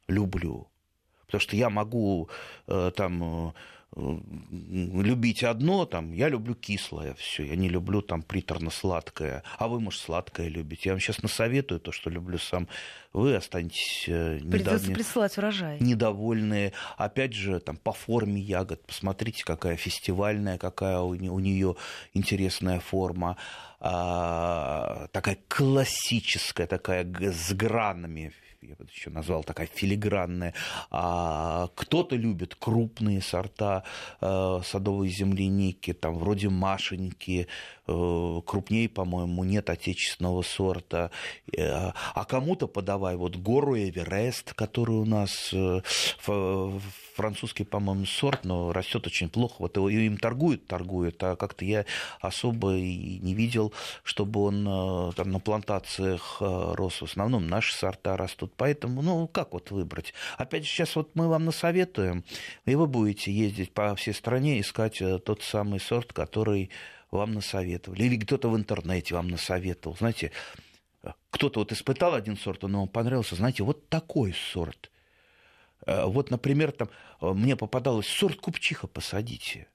люблю. 0.08 0.68
Потому 1.24 1.40
что 1.40 1.56
я 1.56 1.70
могу 1.70 2.28
э, 2.66 2.92
там 2.94 3.54
любить 3.94 5.44
одно, 5.44 5.84
там, 5.84 6.12
я 6.12 6.28
люблю 6.28 6.54
кислое 6.54 7.14
все, 7.14 7.44
я 7.44 7.56
не 7.56 7.68
люблю 7.68 8.00
там 8.00 8.22
приторно-сладкое, 8.22 9.42
а 9.58 9.68
вы, 9.68 9.80
может, 9.80 10.00
сладкое 10.00 10.48
любите. 10.48 10.82
Я 10.86 10.92
вам 10.92 11.00
сейчас 11.00 11.22
насоветую 11.22 11.80
то, 11.80 11.92
что 11.92 12.08
люблю 12.08 12.38
сам. 12.38 12.68
Вы 13.12 13.34
останетесь 13.34 14.04
Придется 14.04 14.84
недов... 14.84 14.94
присылать 14.94 15.36
урожай. 15.36 15.76
недовольные. 15.80 16.72
Опять 16.96 17.34
же, 17.34 17.60
там, 17.60 17.76
по 17.76 17.92
форме 17.92 18.40
ягод, 18.40 18.82
посмотрите, 18.86 19.44
какая 19.44 19.76
фестивальная, 19.76 20.56
какая 20.56 21.00
у 21.00 21.14
нее 21.14 21.76
интересная 22.14 22.80
форма. 22.80 23.36
А, 23.80 25.08
такая 25.12 25.36
классическая, 25.48 26.66
такая 26.66 27.04
с 27.04 27.52
гранами 27.52 28.32
я 28.62 28.76
бы 28.76 28.86
еще 28.92 29.10
назвал 29.10 29.42
такая 29.44 29.66
филигранная. 29.66 30.54
А 30.90 31.68
кто-то 31.74 32.16
любит 32.16 32.54
крупные 32.54 33.20
сорта 33.20 33.84
э, 34.20 34.60
садовой 34.64 35.08
земляники, 35.08 35.92
там 35.92 36.14
вроде 36.14 36.48
Машеньки, 36.48 37.48
э, 37.86 38.40
крупнее, 38.46 38.88
по-моему, 38.88 39.44
нет 39.44 39.70
отечественного 39.70 40.42
сорта. 40.42 41.10
Э, 41.56 41.92
а 42.14 42.24
кому-то 42.24 42.66
подавай 42.68 43.16
вот 43.16 43.36
гору 43.36 43.76
Эверест, 43.76 44.54
который 44.54 44.96
у 44.96 45.04
нас 45.04 45.50
э, 45.52 45.80
французский, 47.14 47.64
по-моему, 47.64 48.06
сорт, 48.06 48.44
но 48.44 48.72
растет 48.72 49.06
очень 49.06 49.28
плохо. 49.28 49.56
Вот 49.58 49.76
его, 49.76 49.88
им 49.88 50.16
торгуют, 50.16 50.66
торгуют, 50.66 51.22
а 51.22 51.36
как-то 51.36 51.64
я 51.64 51.84
особо 52.20 52.76
и 52.76 53.18
не 53.18 53.34
видел, 53.34 53.72
чтобы 54.02 54.40
он 54.44 55.12
там 55.14 55.30
на 55.30 55.40
плантациях 55.40 56.36
рос. 56.40 57.00
В 57.00 57.04
основном 57.04 57.46
наши 57.46 57.74
сорта 57.74 58.16
растут. 58.16 58.52
Поэтому, 58.56 59.02
ну, 59.02 59.28
как 59.28 59.52
вот 59.52 59.70
выбрать? 59.70 60.14
Опять 60.38 60.64
же, 60.64 60.70
сейчас 60.70 60.96
вот 60.96 61.10
мы 61.14 61.28
вам 61.28 61.44
насоветуем, 61.44 62.24
и 62.64 62.74
вы 62.74 62.86
будете 62.86 63.32
ездить 63.32 63.72
по 63.72 63.94
всей 63.94 64.14
стране, 64.14 64.60
искать 64.60 65.02
тот 65.24 65.42
самый 65.42 65.80
сорт, 65.80 66.12
который 66.12 66.70
вам 67.12 67.34
насоветовали. 67.34 68.04
Или 68.04 68.16
кто-то 68.16 68.48
в 68.48 68.56
интернете 68.56 69.14
вам 69.14 69.28
насоветовал. 69.28 69.96
Знаете, 69.96 70.32
кто-то 71.30 71.60
вот 71.60 71.72
испытал 71.72 72.14
один 72.14 72.36
сорт, 72.36 72.64
он 72.64 72.72
ему 72.72 72.86
понравился. 72.86 73.36
Знаете, 73.36 73.62
вот 73.62 73.88
такой 73.88 74.34
сорт. 74.52 74.90
Э, 75.86 76.06
вот, 76.06 76.30
например, 76.30 76.72
там 76.72 76.88
э, 77.20 77.32
мне 77.32 77.56
попадалось 77.56 78.06
сорт 78.06 78.40
купчиха 78.40 78.86
посадите. 78.86 79.68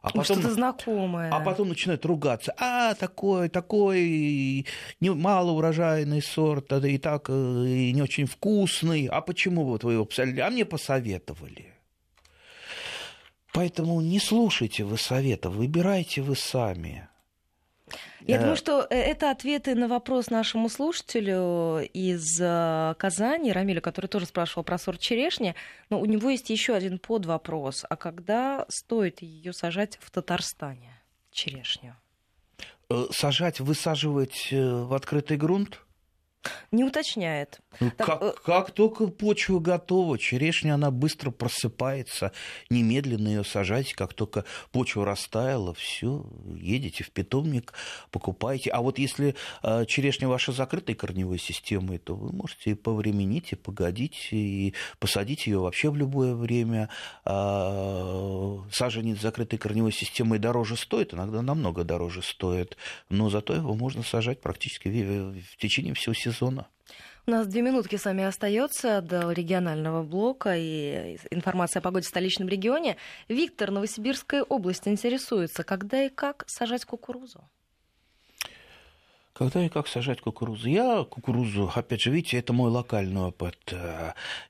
А 0.00 0.08
потом, 0.08 0.24
что-то 0.24 0.50
знакомое. 0.50 1.30
А 1.30 1.38
потом 1.40 1.68
начинают 1.68 2.04
ругаться. 2.04 2.52
А, 2.58 2.94
такой, 2.94 3.48
такой 3.48 4.66
не, 5.00 5.10
малоурожайный 5.10 6.20
сорт, 6.20 6.66
да 6.68 6.88
и 6.88 6.98
так 6.98 7.26
э, 7.28 7.32
и 7.66 7.92
не 7.92 8.02
очень 8.02 8.26
вкусный. 8.26 9.06
А 9.06 9.20
почему 9.20 9.64
вот 9.64 9.84
вы 9.84 9.94
его 9.94 10.04
посадили? 10.04 10.40
А 10.40 10.50
мне 10.50 10.64
посоветовали. 10.64 11.71
Поэтому 13.52 14.00
не 14.00 14.18
слушайте 14.18 14.84
вы 14.84 14.96
советов, 14.96 15.54
выбирайте 15.54 16.22
вы 16.22 16.36
сами. 16.36 17.08
Я 18.26 18.38
думаю, 18.38 18.56
что 18.56 18.86
э, 18.88 18.94
это 18.94 19.30
ответы 19.30 19.74
на 19.74 19.88
вопрос 19.88 20.30
нашему 20.30 20.68
слушателю 20.68 21.80
из 21.92 22.40
э, 22.40 22.94
Казани, 22.98 23.52
Рамилю, 23.52 23.82
который 23.82 24.06
тоже 24.06 24.26
спрашивал 24.26 24.62
про 24.62 24.78
сорт 24.78 25.00
черешни. 25.00 25.54
Но 25.90 26.00
у 26.00 26.06
него 26.06 26.30
есть 26.30 26.48
еще 26.48 26.74
один 26.74 26.98
подвопрос. 26.98 27.84
А 27.88 27.96
когда 27.96 28.64
стоит 28.68 29.22
ее 29.22 29.52
сажать 29.52 29.98
в 30.00 30.10
Татарстане, 30.10 31.02
черешню? 31.30 31.96
Э, 32.88 33.06
сажать, 33.10 33.60
высаживать 33.60 34.48
в 34.50 34.94
открытый 34.94 35.36
грунт? 35.36 35.80
Не 36.72 36.84
уточняет. 36.84 37.60
Ну, 37.80 37.90
так, 37.96 38.06
как, 38.06 38.22
э... 38.22 38.32
как 38.44 38.70
только 38.72 39.06
почва 39.06 39.60
готова, 39.60 40.18
черешня, 40.18 40.74
она 40.74 40.90
быстро 40.90 41.30
просыпается, 41.30 42.32
немедленно 42.70 43.28
ее 43.28 43.44
сажайте, 43.44 43.94
как 43.94 44.14
только 44.14 44.44
почва 44.72 45.04
растаяла, 45.04 45.74
все, 45.74 46.24
едете 46.56 47.04
в 47.04 47.10
питомник, 47.10 47.74
покупаете. 48.10 48.70
А 48.70 48.80
вот 48.80 48.98
если 48.98 49.36
э, 49.62 49.84
черешня 49.86 50.28
ваша 50.28 50.52
закрытой 50.52 50.94
корневой 50.94 51.38
системой, 51.38 51.98
то 51.98 52.14
вы 52.14 52.32
можете 52.32 52.70
и 52.70 52.74
повременить, 52.74 53.52
и 53.52 53.56
погодить, 53.56 54.28
и 54.32 54.74
посадить 54.98 55.46
ее 55.46 55.60
вообще 55.60 55.90
в 55.90 55.96
любое 55.96 56.34
время. 56.34 56.88
А, 57.24 58.62
саженец 58.72 59.20
закрытой 59.20 59.58
корневой 59.58 59.92
системой 59.92 60.38
дороже 60.38 60.76
стоит, 60.76 61.14
иногда 61.14 61.42
намного 61.42 61.84
дороже 61.84 62.22
стоит, 62.22 62.76
но 63.08 63.30
зато 63.30 63.54
его 63.54 63.74
можно 63.74 64.02
сажать 64.02 64.40
практически 64.40 64.88
в 64.88 65.56
течение 65.58 65.94
всего 65.94 66.14
сезона 66.14 66.31
сезона. 66.32 66.66
У 67.24 67.30
нас 67.30 67.46
две 67.46 67.62
минутки 67.62 67.94
с 67.94 68.04
вами 68.04 68.24
остается 68.24 69.00
до 69.00 69.30
регионального 69.30 70.02
блока 70.02 70.56
и 70.56 71.18
информация 71.30 71.78
о 71.78 71.82
погоде 71.82 72.04
в 72.04 72.08
столичном 72.08 72.48
регионе. 72.48 72.96
Виктор, 73.28 73.70
Новосибирская 73.70 74.42
область 74.42 74.88
интересуется, 74.88 75.62
когда 75.62 76.02
и 76.02 76.08
как 76.08 76.42
сажать 76.48 76.84
кукурузу? 76.84 77.48
Когда 79.32 79.64
и 79.64 79.68
как 79.68 79.86
сажать 79.86 80.20
кукурузу? 80.20 80.68
Я 80.68 81.04
кукурузу, 81.04 81.70
опять 81.74 82.02
же, 82.02 82.10
видите, 82.10 82.38
это 82.38 82.52
мой 82.52 82.70
локальный 82.70 83.22
опыт. 83.22 83.72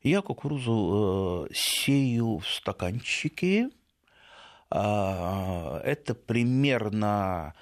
Я 0.03 0.23
кукурузу 0.23 1.47
э, 1.51 1.55
сею 1.55 2.39
в 2.39 2.49
стаканчике. 2.49 3.69
А, 4.71 5.81
это 5.85 6.15
примерно 6.15 7.55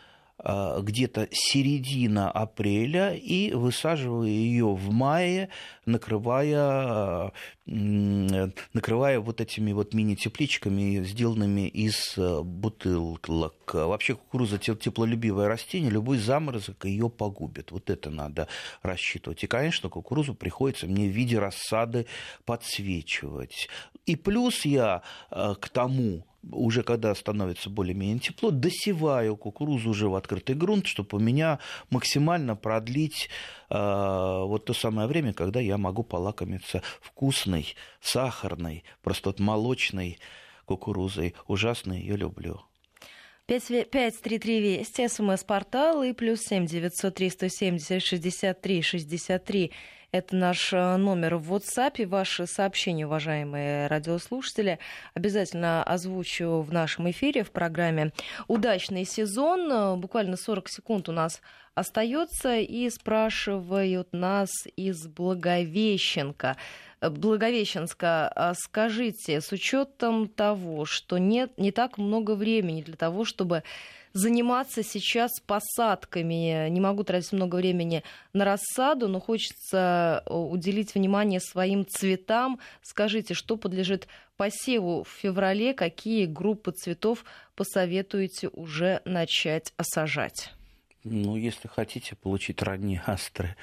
где-то 0.42 1.28
середина 1.32 2.30
апреля 2.30 3.14
и 3.14 3.52
высаживаю 3.52 4.28
ее 4.28 4.74
в 4.74 4.90
мае, 4.90 5.50
накрывая, 5.84 7.32
накрывая 7.66 9.20
вот 9.20 9.40
этими 9.40 9.72
вот 9.72 9.94
мини-тепличками, 9.94 11.04
сделанными 11.04 11.68
из 11.68 12.16
э, 12.16 12.42
бутылок. 12.42 13.74
Вообще 13.74 14.14
кукуруза 14.14 14.58
теплолюбивое 14.58 15.48
растение, 15.48 15.90
любой 15.90 16.18
заморозок 16.18 16.84
ее 16.84 17.08
погубит. 17.08 17.70
Вот 17.70 17.90
это 17.90 18.10
надо 18.10 18.48
рассчитывать. 18.82 19.44
И, 19.44 19.46
конечно, 19.46 19.88
кукурузу 19.88 20.34
приходится 20.34 20.86
мне 20.86 21.06
в 21.06 21.12
виде 21.12 21.38
рассады 21.38 22.06
подсвечивать. 22.44 23.68
И 24.06 24.16
плюс 24.16 24.64
я 24.64 25.02
э, 25.30 25.54
к 25.60 25.68
тому 25.68 26.24
уже 26.50 26.82
когда 26.82 27.14
становится 27.14 27.70
более-менее 27.70 28.18
тепло, 28.18 28.50
досеваю 28.50 29.36
кукурузу 29.36 29.90
уже 29.90 30.08
в 30.08 30.14
открытый 30.14 30.54
грунт, 30.54 30.86
чтобы 30.86 31.18
у 31.18 31.20
меня 31.20 31.58
максимально 31.90 32.56
продлить 32.56 33.28
э, 33.68 33.74
вот 33.74 34.64
то 34.64 34.72
самое 34.72 35.06
время, 35.06 35.32
когда 35.32 35.60
я 35.60 35.78
могу 35.78 36.02
полакомиться 36.02 36.82
вкусной, 37.00 37.74
сахарной, 38.00 38.84
просто 39.02 39.30
вот 39.30 39.40
молочной 39.40 40.18
кукурузой. 40.64 41.34
Ужасно 41.46 41.92
ее 41.92 42.16
люблю. 42.16 42.62
533 43.46 44.60
Вести, 44.60 45.08
СМС-портал 45.08 46.04
и 46.04 46.12
плюс 46.12 46.42
7 46.42 46.66
903 46.66 47.30
170 47.30 48.00
63 48.00 48.82
63 48.82 49.72
Это 50.12 50.34
наш 50.34 50.72
э, 50.72 50.96
номер 50.96 51.36
в 51.36 51.54
WhatsApp. 51.54 52.04
Ваши 52.04 52.48
сообщения, 52.48 53.06
уважаемые 53.06 53.86
радиослушатели, 53.86 54.80
обязательно 55.14 55.84
озвучу 55.84 56.62
в 56.62 56.72
нашем 56.72 57.08
эфире 57.12 57.44
в 57.44 57.52
программе 57.52 58.12
«Удачный 58.48 59.04
сезон». 59.04 60.00
Буквально 60.00 60.36
40 60.36 60.68
секунд 60.68 61.08
у 61.08 61.12
нас 61.12 61.40
остается 61.76 62.56
и 62.56 62.90
спрашивают 62.90 64.08
нас 64.12 64.50
из 64.74 65.06
Благовещенко. 65.06 66.56
Благовещенска, 67.00 68.28
а 68.28 68.54
скажите, 68.54 69.40
с 69.40 69.52
учетом 69.52 70.28
того, 70.28 70.84
что 70.84 71.18
нет 71.18 71.52
не 71.56 71.72
так 71.72 71.98
много 71.98 72.34
времени 72.34 72.82
для 72.82 72.96
того, 72.96 73.24
чтобы 73.24 73.62
заниматься 74.12 74.82
сейчас 74.82 75.30
посадками. 75.40 76.68
Не 76.68 76.80
могу 76.80 77.04
тратить 77.04 77.32
много 77.32 77.56
времени 77.56 78.02
на 78.32 78.44
рассаду, 78.44 79.08
но 79.08 79.20
хочется 79.20 80.22
э, 80.26 80.34
уделить 80.34 80.94
внимание 80.94 81.40
своим 81.40 81.86
цветам. 81.86 82.58
Скажите, 82.82 83.34
что 83.34 83.56
подлежит 83.56 84.08
посеву 84.36 85.04
в 85.04 85.08
феврале, 85.08 85.74
какие 85.74 86.26
группы 86.26 86.72
цветов 86.72 87.24
посоветуете 87.54 88.48
уже 88.48 89.00
начать 89.04 89.72
осажать? 89.76 90.52
Ну, 91.04 91.36
если 91.36 91.68
хотите 91.68 92.14
получить 92.14 92.62
ранние 92.62 93.02
астры, 93.06 93.56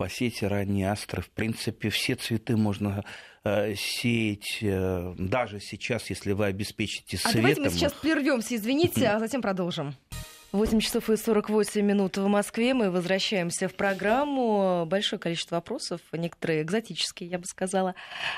посейте 0.00 0.46
ранние 0.46 0.90
астры. 0.90 1.20
В 1.20 1.28
принципе, 1.28 1.90
все 1.90 2.14
цветы 2.14 2.56
можно 2.56 3.04
э, 3.44 3.74
сеять, 3.74 4.60
э, 4.62 5.12
даже 5.18 5.60
сейчас, 5.60 6.08
если 6.08 6.32
вы 6.32 6.46
обеспечите 6.46 7.18
светом. 7.18 7.30
А 7.30 7.34
давайте 7.34 7.60
мы 7.60 7.68
сейчас 7.68 7.92
прервемся, 7.92 8.56
извините, 8.56 9.06
а 9.08 9.18
затем 9.18 9.42
продолжим. 9.42 9.94
8 10.52 10.80
часов 10.80 11.08
и 11.10 11.16
48 11.16 11.80
минут 11.80 12.16
в 12.16 12.26
Москве. 12.26 12.74
Мы 12.74 12.90
возвращаемся 12.90 13.68
в 13.68 13.74
программу. 13.74 14.84
Большое 14.84 15.20
количество 15.20 15.56
вопросов, 15.56 16.00
некоторые 16.12 16.62
экзотические, 16.62 17.30
я 17.30 17.38
бы 17.38 17.44
сказала. 17.44 17.94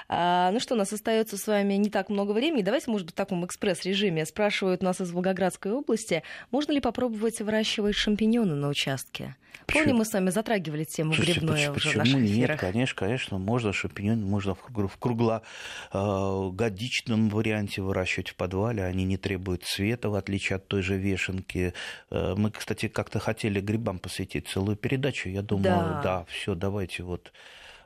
А, 0.08 0.50
ну 0.52 0.60
что, 0.60 0.74
у 0.74 0.76
нас 0.76 0.92
остается 0.92 1.38
с 1.38 1.46
вами 1.46 1.72
не 1.74 1.88
так 1.88 2.10
много 2.10 2.32
времени. 2.32 2.60
Давайте, 2.60 2.90
может 2.90 3.06
быть, 3.06 3.14
в 3.14 3.16
таком 3.16 3.46
экспресс-режиме. 3.46 4.26
Спрашивают 4.26 4.82
нас 4.82 5.00
из 5.00 5.10
Волгоградской 5.10 5.72
области, 5.72 6.22
можно 6.50 6.72
ли 6.72 6.80
попробовать 6.80 7.40
выращивать 7.40 7.96
шампиньоны 7.96 8.56
на 8.56 8.68
участке? 8.68 9.34
Почему? 9.66 9.84
Помню, 9.84 9.98
мы 9.98 10.04
с 10.04 10.12
вами 10.12 10.30
затрагивали 10.30 10.84
тему 10.84 11.14
Слушайте, 11.14 11.40
грибное 11.40 11.72
почему, 11.72 11.76
уже 11.76 11.90
в 11.90 11.96
наших 11.96 12.14
нет? 12.16 12.30
Эфирах. 12.30 12.60
Конечно, 12.60 12.96
конечно, 12.96 13.38
можно 13.38 13.72
шампиньоны, 13.72 14.24
можно 14.24 14.54
в 14.54 14.98
круглогодичном 14.98 17.28
варианте 17.28 17.82
выращивать 17.82 18.28
в 18.30 18.36
подвале. 18.36 18.84
Они 18.84 19.04
не 19.04 19.16
требуют 19.16 19.64
цвета, 19.64 20.10
в 20.10 20.14
отличие 20.14 20.54
от 20.56 20.68
той 20.68 20.82
же 20.82 20.96
вешенки. 20.96 21.74
Э, 22.12 22.34
мы, 22.36 22.50
кстати, 22.50 22.88
как-то 22.88 23.18
хотели 23.18 23.60
грибам 23.60 23.98
посвятить 23.98 24.46
целую 24.48 24.76
передачу. 24.76 25.30
Я 25.30 25.42
думаю, 25.42 25.64
да, 25.64 26.02
да 26.02 26.24
все, 26.26 26.54
давайте 26.54 27.02
вот 27.02 27.32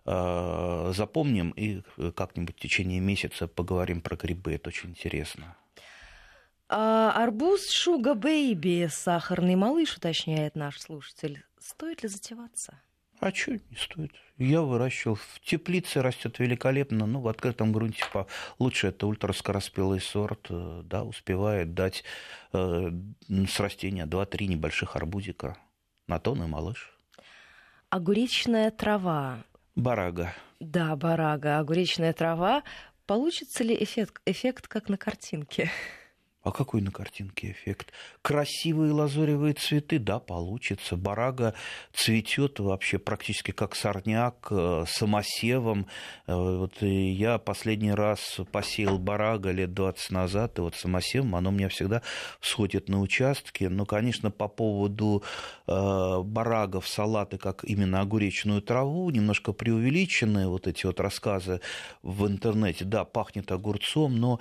э, 0.05 0.93
запомним 0.95 1.51
и 1.51 1.83
как-нибудь 2.17 2.57
в 2.57 2.61
течение 2.61 3.01
месяца 3.01 3.47
поговорим 3.47 4.01
про 4.01 4.17
грибы. 4.17 4.55
Это 4.55 4.69
очень 4.69 4.91
интересно. 4.91 5.57
А, 6.69 7.13
арбуз 7.13 7.71
Шуга 7.71 8.15
Бэйби, 8.15 8.89
сахарный 8.91 9.55
малыш, 9.55 9.97
уточняет 9.97 10.57
наш 10.57 10.81
слушатель. 10.81 11.45
Стоит 11.61 12.03
ли 12.03 12.09
затеваться? 12.09 12.81
А 13.21 13.33
что 13.33 13.53
не 13.53 13.77
стоит? 13.77 14.13
Я 14.37 14.61
выращивал. 14.61 15.17
В 15.17 15.41
теплице 15.41 16.03
растет 16.03 16.39
великолепно, 16.39 17.07
ну, 17.07 17.21
в 17.21 17.29
открытом 17.29 17.73
грунте 17.73 18.05
лучше 18.59 18.89
это 18.89 19.07
ультраскороспелый 19.07 20.01
сорт, 20.01 20.47
э, 20.51 20.83
да, 20.85 21.05
успевает 21.05 21.75
дать 21.75 22.05
э, 22.53 22.91
с 23.29 23.61
растения 23.61 24.05
2-3 24.05 24.47
небольших 24.47 24.97
арбузика 24.97 25.57
на 26.07 26.19
тон 26.19 26.43
и 26.43 26.47
малыш. 26.47 26.93
Огуречная 27.89 28.71
трава. 28.71 29.45
Барага. 29.75 30.35
Да, 30.61 30.95
барага, 30.97 31.59
огуречная 31.59 32.13
трава. 32.13 32.63
Получится 33.07 33.65
ли 33.65 33.75
эффект, 33.83 34.21
эффект 34.27 34.69
как 34.69 34.89
на 34.89 34.99
картинке? 34.99 35.71
А 36.43 36.53
какой 36.53 36.81
на 36.81 36.93
картинке 36.93 37.51
эффект? 37.51 37.93
Красивые 38.27 38.91
лазоревые 38.93 39.55
цветы, 39.55 40.01
да, 40.01 40.19
получится. 40.19 40.97
Барага 40.97 41.55
цветет 41.93 42.59
вообще 42.59 42.99
практически 42.99 43.53
как 43.53 43.77
сорняк, 43.77 44.49
э, 44.51 44.85
самосевом. 44.89 45.87
Э, 46.27 46.35
вот 46.35 46.73
я 46.81 47.39
последний 47.39 47.93
раз 47.93 48.41
посеял 48.51 48.99
барага 48.99 49.53
лет 49.53 49.75
20 49.75 50.11
назад, 50.11 50.59
и 50.59 50.61
вот 50.61 50.75
самосевом 50.75 51.37
оно 51.37 51.51
у 51.51 51.53
меня 51.53 51.69
всегда 51.69 52.03
всходит 52.41 52.89
на 52.89 53.01
участке. 53.01 53.69
Но, 53.69 53.87
конечно, 53.87 54.33
по 54.33 54.49
поводу 54.49 55.23
э, 55.69 56.21
барагов, 56.25 56.89
салаты, 56.89 57.39
как 57.39 57.63
именно 57.63 58.01
огуречную 58.01 58.61
траву, 58.61 59.09
немножко 59.11 59.53
преувеличенные 59.53 60.49
вот 60.49 60.67
эти 60.67 60.85
вот 60.85 60.99
рассказы 60.99 61.61
в 62.03 62.27
интернете. 62.27 62.85
Да, 62.85 63.05
пахнет 63.05 63.53
огурцом, 63.53 64.17
но 64.17 64.41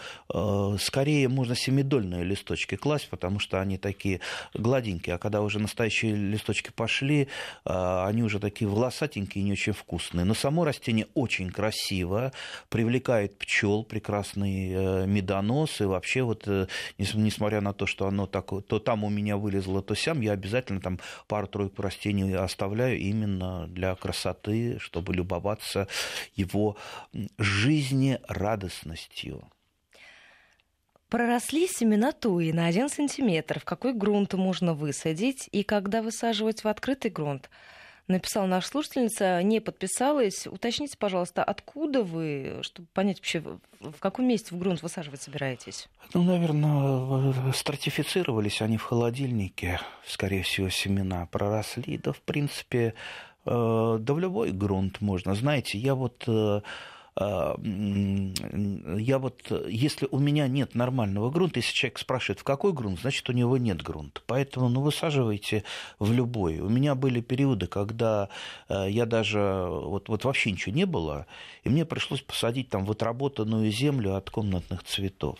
скорее 0.80 1.30
можно 1.30 1.56
семидольно 1.56 2.06
продольные 2.06 2.24
листочки 2.24 2.76
класть, 2.76 3.10
потому 3.10 3.40
что 3.40 3.62
они 3.62 3.75
такие 3.78 4.20
гладенькие, 4.54 5.16
а 5.16 5.18
когда 5.18 5.42
уже 5.42 5.60
настоящие 5.60 6.16
листочки 6.16 6.72
пошли, 6.72 7.28
а, 7.64 8.08
они 8.08 8.24
уже 8.24 8.40
такие 8.40 8.70
волосатенькие 8.70 9.44
и 9.44 9.46
не 9.46 9.54
очень 9.54 9.74
вкусные. 9.74 10.26
Но 10.26 10.34
само 10.34 10.66
растение 10.66 11.08
очень 11.14 11.52
красиво, 11.52 12.32
привлекает 12.70 13.38
пчел, 13.38 13.84
прекрасный 13.84 14.72
э, 14.72 15.06
медонос, 15.08 15.82
и 15.82 15.86
вообще 15.86 16.24
вот, 16.24 16.48
э, 16.48 16.68
несмотря 16.98 17.62
на 17.62 17.74
то, 17.74 17.86
что 17.86 18.08
оно 18.08 18.26
так, 18.28 18.46
то 18.68 18.80
там 18.80 19.04
у 19.04 19.10
меня 19.10 19.38
вылезло, 19.38 19.82
то 19.82 19.96
сям, 19.96 20.22
я 20.22 20.34
обязательно 20.34 20.82
там 20.82 21.00
пару-тройку 21.28 21.82
растений 21.82 22.34
оставляю 22.34 23.00
именно 23.00 23.68
для 23.68 23.96
красоты, 23.96 24.78
чтобы 24.80 25.14
любоваться 25.14 25.88
его 26.36 26.78
жизнерадостностью. 27.38 29.50
Проросли 31.16 31.66
семена 31.66 32.12
туи 32.12 32.52
на 32.52 32.66
1 32.66 32.90
сантиметр. 32.90 33.62
В 33.62 33.64
какой 33.64 33.94
грунт 33.94 34.34
можно 34.34 34.74
высадить 34.74 35.48
и 35.54 35.64
когда 35.64 36.02
высаживать 36.02 36.66
в 36.66 36.68
открытый 36.68 37.10
грунт? 37.10 37.50
Написала 38.10 38.48
наша 38.48 38.68
слушательница, 38.68 39.42
не 39.42 39.62
подписалась. 39.62 40.46
Уточните, 40.46 40.98
пожалуйста, 40.98 41.42
откуда 41.42 42.04
вы, 42.04 42.60
чтобы 42.64 42.90
понять 42.94 43.20
вообще, 43.20 43.42
в 43.80 43.98
каком 44.00 44.28
месте 44.28 44.54
в 44.54 44.58
грунт 44.60 44.84
высаживать 44.84 45.22
собираетесь? 45.22 45.88
Ну, 46.14 46.24
наверное, 46.24 47.54
стратифицировались 47.54 48.62
они 48.62 48.76
в 48.76 48.84
холодильнике, 48.84 49.80
скорее 50.06 50.44
всего, 50.44 50.68
семена 50.68 51.28
проросли. 51.28 51.98
Да, 51.98 52.12
в 52.12 52.20
принципе, 52.20 52.94
э, 53.46 53.98
да 54.02 54.14
в 54.14 54.20
любой 54.20 54.52
грунт 54.52 55.00
можно. 55.00 55.34
Знаете, 55.34 55.78
я 55.78 55.96
вот 55.96 56.26
э, 56.28 56.60
я 57.18 59.20
вот, 59.20 59.42
если 59.70 60.08
у 60.12 60.20
меня 60.20 60.50
нет 60.50 60.76
нормального 60.76 61.32
грунта, 61.32 61.60
если 61.60 61.74
человек 61.74 62.00
спрашивает, 62.00 62.42
в 62.42 62.44
какой 62.44 62.74
грунт, 62.74 63.00
значит, 63.00 63.30
у 63.30 63.34
него 63.34 63.58
нет 63.58 63.82
грунта. 63.82 64.22
Поэтому, 64.28 64.68
ну, 64.68 64.82
высаживайте 64.82 65.64
в 65.98 66.12
любой. 66.12 66.60
У 66.60 66.68
меня 66.68 66.94
были 66.94 67.22
периоды, 67.22 67.68
когда 67.68 68.28
э, 68.68 68.88
я 68.90 69.06
даже, 69.06 69.40
вот, 69.40 70.10
вот 70.10 70.26
вообще 70.26 70.52
ничего 70.52 70.76
не 70.76 70.86
было, 70.86 71.26
и 71.64 71.70
мне 71.70 71.86
пришлось 71.86 72.22
посадить 72.22 72.70
там 72.70 72.84
в 72.84 72.92
отработанную 72.92 73.72
землю 73.72 74.16
от 74.16 74.30
комнатных 74.30 74.84
цветов. 74.84 75.40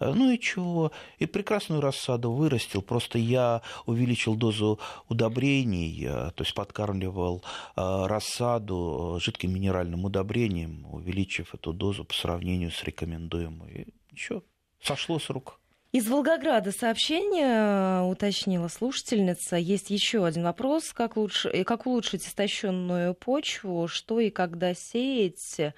Э, 0.00 0.12
ну 0.14 0.30
и 0.30 0.38
чего? 0.38 0.92
И 1.18 1.26
прекрасную 1.26 1.80
рассаду 1.80 2.32
вырастил. 2.32 2.82
Просто 2.82 3.18
я 3.18 3.62
увеличил 3.86 4.34
дозу 4.34 4.78
удобрений, 5.08 6.04
э, 6.06 6.30
то 6.34 6.44
есть 6.44 6.54
подкармливал 6.54 7.42
э, 7.76 8.06
рассаду 8.06 9.18
жидким 9.20 9.52
минеральным 9.54 10.04
удобрением, 10.04 10.86
увеличив 10.92 11.54
эту 11.54 11.72
дозу 11.72 12.04
по 12.04 12.14
сравнению 12.14 12.70
с 12.70 12.82
рекомендуемой. 12.84 13.72
И 13.72 13.86
ничего, 14.12 14.42
сошло 14.80 15.18
с 15.18 15.30
рук. 15.30 15.58
Из 15.90 16.06
Волгограда 16.06 16.70
сообщение 16.70 18.02
уточнила 18.02 18.68
слушательница. 18.68 19.56
Есть 19.56 19.88
еще 19.88 20.26
один 20.26 20.42
вопрос. 20.42 20.92
Как, 20.92 21.16
лучше, 21.16 21.64
как 21.64 21.86
улучшить 21.86 22.26
истощенную 22.26 23.14
почву? 23.14 23.88
Что 23.88 24.20
и 24.20 24.28
когда 24.28 24.74
сеять? 24.74 25.72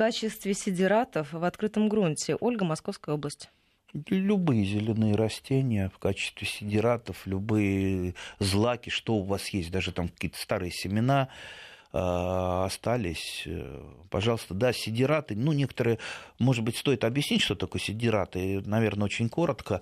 Качестве 0.00 0.54
сидератов 0.54 1.30
в 1.34 1.44
открытом 1.44 1.90
грунте. 1.90 2.34
Ольга, 2.40 2.64
Московская 2.64 3.16
область. 3.16 3.50
Любые 4.08 4.64
зеленые 4.64 5.14
растения 5.14 5.90
в 5.94 5.98
качестве 5.98 6.46
сидератов, 6.46 7.26
любые 7.26 8.14
злаки, 8.38 8.88
что 8.88 9.16
у 9.16 9.24
вас 9.24 9.50
есть, 9.50 9.70
даже 9.70 9.92
там 9.92 10.08
какие-то 10.08 10.38
старые 10.38 10.72
семена, 10.72 11.28
остались. 11.92 13.42
Э, 13.46 13.82
пожалуйста, 14.10 14.54
да, 14.54 14.72
сидираты. 14.72 15.34
Ну, 15.34 15.52
некоторые, 15.52 15.98
может 16.38 16.62
быть, 16.62 16.76
стоит 16.76 17.04
объяснить, 17.04 17.42
что 17.42 17.56
такое 17.56 17.82
сидираты, 17.82 18.60
наверное, 18.64 19.06
очень 19.06 19.28
коротко. 19.28 19.80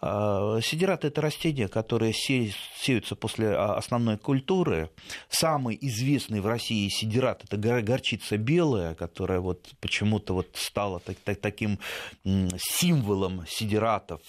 А, 0.00 0.60
сидираты– 0.60 1.06
это 1.08 1.20
растения, 1.20 1.66
которые 1.66 2.12
сеются 2.14 3.16
после 3.16 3.48
а, 3.48 3.76
основной 3.76 4.18
культуры. 4.18 4.90
Самый 5.28 5.76
известный 5.80 6.40
в 6.40 6.46
России 6.46 6.88
сидират– 6.88 7.42
это 7.50 7.56
горчица 7.82 8.36
белая, 8.36 8.94
которая 8.94 9.40
вот 9.40 9.68
почему-то 9.80 10.34
вот 10.34 10.50
стала 10.54 11.00
так, 11.00 11.16
так, 11.24 11.40
таким 11.40 11.78
символом 12.24 13.46
сидиратов. 13.48 14.20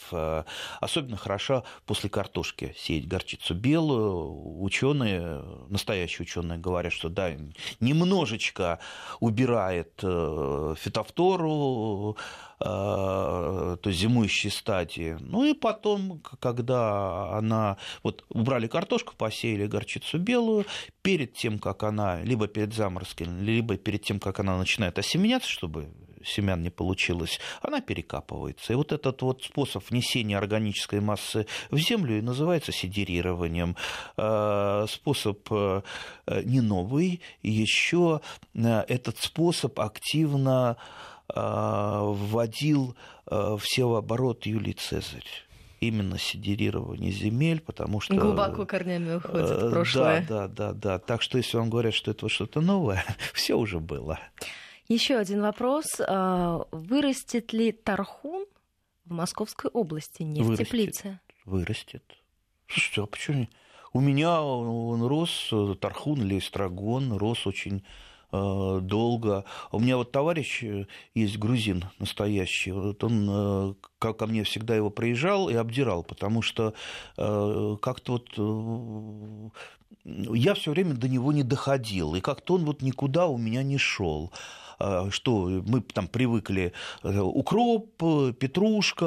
Особенно 0.80 1.17
хороша 1.17 1.63
после 1.86 2.09
картошки 2.09 2.73
сеять 2.77 3.07
горчицу 3.07 3.53
белую. 3.53 4.61
Ученые, 4.61 5.43
настоящие 5.69 6.23
ученые 6.23 6.57
говорят, 6.57 6.93
что 6.93 7.09
да, 7.20 7.36
немножечко 7.82 8.80
убирает 9.20 9.99
э, 10.03 10.76
фитофтору, 10.78 12.15
э, 12.61 12.63
то 12.63 13.89
есть 13.89 13.99
зимующие 13.99 14.51
стадии. 14.51 15.17
Ну 15.20 15.43
и 15.43 15.53
потом, 15.53 16.22
когда 16.39 17.38
она... 17.38 17.78
Вот 18.03 18.24
убрали 18.30 18.67
картошку, 18.67 19.13
посеяли 19.17 19.67
горчицу 19.67 20.17
белую, 20.17 20.65
перед 21.01 21.34
тем, 21.34 21.59
как 21.59 21.84
она, 21.84 22.22
либо 22.22 22.47
перед 22.47 22.74
заморозком, 22.74 23.41
либо 23.41 23.76
перед 23.76 24.01
тем, 24.03 24.20
как 24.20 24.39
она 24.39 24.57
начинает 24.57 24.97
осеменяться, 24.97 25.49
чтобы 25.49 25.89
семян 26.24 26.61
не 26.61 26.70
получилось, 26.70 27.39
она 27.61 27.82
перекапывается. 27.82 28.74
И 28.74 28.76
вот 28.76 28.91
этот 28.91 29.22
вот 29.22 29.43
способ 29.43 29.89
внесения 29.89 30.38
органической 30.38 30.99
массы 30.99 31.45
в 31.72 31.78
землю 31.78 32.17
и 32.17 32.22
называется 32.22 32.72
сидерированием. 32.72 33.76
Э, 34.17 34.86
способ 34.89 35.39
э, 35.51 35.82
не 36.43 36.61
новый, 36.61 37.22
еще 37.41 38.22
э, 38.53 38.84
этот 38.88 39.17
способ 39.17 39.80
активно 39.80 40.78
вводил 41.32 42.95
в 43.28 43.61
севооборот 43.63 44.47
Юлий 44.47 44.74
Цезарь 44.74 45.28
именно 45.80 46.17
сидерирование 46.17 47.11
земель, 47.11 47.61
потому 47.61 47.99
что... 48.01 48.15
Глубоко 48.15 48.65
корнями 48.65 49.15
уходит 49.15 49.49
в 49.49 49.70
прошлое. 49.70 50.26
Да, 50.28 50.47
да, 50.47 50.74
да, 50.74 50.74
да. 50.74 50.99
Так 50.99 51.22
что 51.22 51.38
если 51.38 51.57
вам 51.57 51.70
говорят, 51.70 51.93
что 51.93 52.11
это 52.11 52.28
что-то 52.30 52.61
новое, 52.61 53.03
все 53.34 53.55
уже 53.55 53.80
было. 53.80 54.20
Еще 54.89 55.17
один 55.17 55.41
вопрос. 55.41 55.85
А, 55.99 56.65
вырастет 56.71 57.53
ли 57.53 57.71
тархун 57.71 58.47
в 59.05 59.13
Московской 59.13 59.69
области, 59.69 60.23
не 60.23 60.41
вырастет, 60.41 60.65
в 60.65 60.69
теплице? 60.69 61.19
Вырастет. 61.45 62.03
Слушайте, 62.67 63.03
а 63.03 63.05
почему 63.05 63.47
У 63.93 64.01
меня 64.01 64.41
он 64.41 65.03
рос, 65.03 65.53
тархун 65.79 66.21
или 66.21 66.39
эстрагон, 66.39 67.13
рос 67.17 67.45
очень 67.45 67.83
э, 68.31 68.79
долго. 68.81 69.45
У 69.71 69.79
меня 69.79 69.97
вот 69.97 70.11
товарищ 70.11 70.63
э, 70.63 70.87
есть 71.13 71.37
грузин 71.37 71.85
настоящий, 71.99 72.71
вот 72.71 73.03
он 73.03 73.29
э, 73.29 73.73
ко 73.99 74.25
мне 74.25 74.43
всегда 74.43 74.75
его 74.75 74.89
проезжал 74.89 75.49
и 75.49 75.53
обдирал, 75.53 76.03
потому 76.03 76.41
что 76.41 76.73
как-то 77.15 78.13
вот 78.13 79.51
я 80.05 80.53
все 80.55 80.71
время 80.71 80.95
до 80.95 81.07
него 81.07 81.31
не 81.31 81.43
доходил, 81.43 82.15
и 82.15 82.21
как-то 82.21 82.55
он 82.55 82.65
вот 82.65 82.81
никуда 82.81 83.27
у 83.27 83.37
меня 83.37 83.61
не 83.61 83.77
шел. 83.77 84.31
А, 84.80 85.09
что 85.11 85.61
мы 85.65 85.82
там 85.82 86.07
привыкли 86.07 86.71
э, 87.03 87.19
укроп, 87.19 87.89
петрушка, 88.39 89.05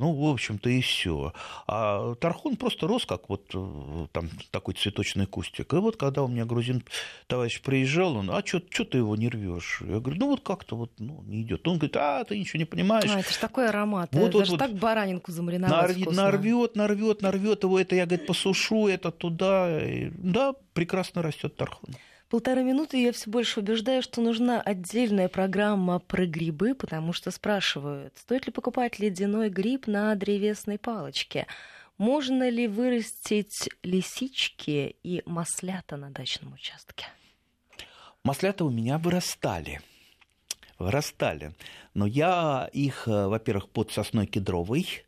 ну, 0.00 0.12
в 0.12 0.32
общем-то, 0.32 0.70
и 0.70 0.80
все. 0.80 1.34
А 1.66 2.14
тархун 2.14 2.56
просто 2.56 2.86
рос, 2.86 3.04
как 3.04 3.28
вот 3.28 3.42
э, 3.52 4.06
там 4.12 4.30
такой 4.50 4.74
цветочный 4.74 5.26
кустик. 5.26 5.74
И 5.74 5.76
вот 5.76 5.96
когда 5.96 6.22
у 6.22 6.28
меня 6.28 6.46
грузин 6.46 6.82
товарищ 7.26 7.60
приезжал, 7.60 8.16
он, 8.16 8.30
а 8.30 8.42
что 8.44 8.60
ты 8.60 8.98
его 8.98 9.16
не 9.16 9.28
рвешь? 9.28 9.82
Я 9.86 10.00
говорю, 10.00 10.18
ну 10.18 10.26
вот 10.28 10.40
как-то 10.40 10.76
вот 10.76 10.92
ну, 10.98 11.22
не 11.26 11.42
идет. 11.42 11.68
Он 11.68 11.76
говорит, 11.76 11.96
а 11.96 12.24
ты 12.24 12.38
ничего 12.38 12.58
не 12.58 12.64
понимаешь. 12.64 13.10
А, 13.12 13.20
это 13.20 13.30
же 13.30 13.38
такой 13.38 13.68
аромат. 13.68 14.08
Вот, 14.12 14.28
это 14.28 14.38
вот, 14.38 14.46
же 14.46 14.52
вот, 14.52 14.58
так 14.58 14.72
баранинку 14.72 15.30
замариновать 15.30 15.96
нар- 15.98 16.26
Нарвет, 16.26 16.74
нарвет, 16.74 17.22
нарвет 17.22 17.62
его, 17.64 17.78
это 17.78 17.94
я, 17.94 18.06
говорит, 18.06 18.26
посушу, 18.26 18.88
это 18.88 19.10
туда. 19.10 19.78
И, 19.84 20.10
да, 20.16 20.54
прекрасно 20.72 21.22
растет 21.22 21.56
тархун 21.56 21.94
полторы 22.28 22.62
минуты, 22.62 23.02
я 23.02 23.12
все 23.12 23.30
больше 23.30 23.60
убеждаю, 23.60 24.02
что 24.02 24.20
нужна 24.20 24.60
отдельная 24.60 25.28
программа 25.28 25.98
про 25.98 26.26
грибы, 26.26 26.74
потому 26.74 27.12
что 27.12 27.30
спрашивают, 27.30 28.16
стоит 28.16 28.46
ли 28.46 28.52
покупать 28.52 28.98
ледяной 28.98 29.48
гриб 29.48 29.86
на 29.86 30.14
древесной 30.14 30.78
палочке. 30.78 31.46
Можно 31.98 32.50
ли 32.50 32.68
вырастить 32.68 33.70
лисички 33.82 34.96
и 35.02 35.22
маслята 35.24 35.96
на 35.96 36.10
дачном 36.10 36.52
участке? 36.52 37.06
Маслята 38.22 38.64
у 38.64 38.70
меня 38.70 38.98
вырастали. 38.98 39.80
Вырастали. 40.78 41.54
Но 41.94 42.06
я 42.06 42.68
их, 42.72 43.08
э, 43.08 43.28
во-первых, 43.28 43.70
под 43.70 43.92
сосной 43.92 44.26
кедровой 44.26 45.06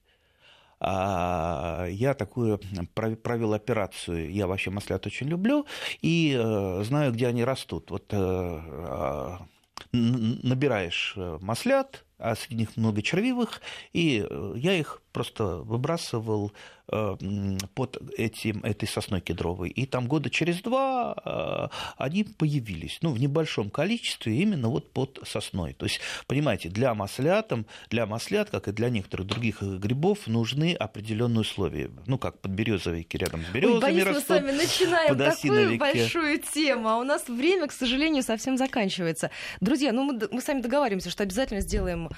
я 0.81 2.15
такую 2.17 2.61
провел 2.95 3.55
операцию. 3.55 4.31
Я 4.31 4.47
вообще 4.47 4.71
маслят 4.71 5.07
очень 5.07 5.29
люблю 5.29 5.67
и 6.03 6.37
э, 6.39 6.85
знаю, 6.85 7.13
где 7.13 7.27
они 7.27 7.45
растут. 7.45 7.91
Вот 7.91 8.13
э, 8.13 8.17
а, 8.17 9.41
набираешь 9.93 11.15
э, 11.17 11.39
маслят, 11.41 12.05
а 12.19 12.35
среди 12.37 12.57
них 12.57 12.77
много 12.77 13.03
червивых, 13.03 13.61
и 13.93 14.27
я 14.57 14.75
их 14.75 15.03
просто 15.19 15.57
выбрасывал 15.57 16.53
э, 16.93 17.17
под 17.75 17.97
этим, 18.17 18.61
этой 18.63 18.87
сосной 18.87 19.21
кедровой. 19.21 19.69
И 19.69 19.85
там 19.85 20.07
года 20.07 20.31
через 20.31 20.63
два 20.63 21.17
э, 21.25 21.77
они 21.97 22.23
появились, 22.23 22.99
ну, 23.03 23.11
в 23.11 23.19
небольшом 23.19 23.69
количестве, 23.69 24.37
именно 24.37 24.69
вот 24.69 24.93
под 24.93 25.19
сосной. 25.27 25.73
То 25.73 25.87
есть, 25.87 25.99
понимаете, 26.29 26.69
для 26.69 26.95
маслятам, 26.95 27.67
для 27.91 28.07
маслят, 28.07 28.51
как 28.51 28.69
и 28.69 28.73
для 28.73 28.91
некоторых 28.91 29.27
других 29.27 29.61
грибов, 29.61 30.29
нужны 30.29 30.73
определенные 30.73 31.41
условия. 31.41 31.91
Ну, 32.07 32.17
как 32.17 32.39
подберезовики 32.39 33.19
рядом 33.19 33.43
с 33.45 33.49
березами 33.49 33.75
Ой, 33.75 33.81
боюсь, 33.81 34.05
растут. 34.05 34.29
мы 34.29 34.37
с 34.37 34.41
вами 34.41 34.53
начинаем 34.53 35.19
такую 35.19 35.79
большую 35.79 36.39
тему, 36.55 36.89
а 36.91 36.99
у 36.99 37.03
нас 37.03 37.27
время, 37.27 37.67
к 37.67 37.73
сожалению, 37.73 38.23
совсем 38.23 38.57
заканчивается. 38.57 39.33
Друзья, 39.61 39.93
ну 39.93 40.05
мы, 40.05 40.29
мы 40.31 40.41
сами 40.41 40.61
договариваемся, 40.61 41.11
что 41.11 41.25
обязательно 41.25 41.61
сделаем 41.61 42.09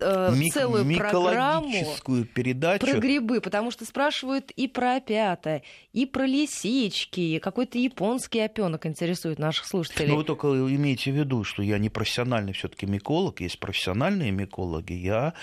э, 0.00 0.34
Мик- 0.34 0.52
целую 0.52 0.84
программу 0.96 1.86
передачу. 2.34 2.86
Про 2.86 2.98
грибы, 2.98 3.40
потому 3.40 3.70
что 3.70 3.84
спрашивают 3.84 4.50
и 4.52 4.68
про 4.68 4.96
опята, 4.96 5.62
и 5.92 6.06
про 6.06 6.26
лисички, 6.26 7.20
и 7.20 7.38
какой-то 7.38 7.78
японский 7.78 8.40
опенок 8.40 8.86
интересует 8.86 9.38
наших 9.38 9.66
слушателей. 9.66 10.08
Ну, 10.08 10.16
вы 10.16 10.24
только 10.24 10.48
имейте 10.48 11.12
в 11.12 11.14
виду, 11.14 11.44
что 11.44 11.62
я 11.62 11.78
не 11.78 11.88
профессиональный 11.88 12.52
все-таки 12.52 12.86
миколог, 12.86 13.40
есть 13.40 13.58
профессиональные 13.58 14.30
микологи, 14.30 14.92
я 14.92 15.34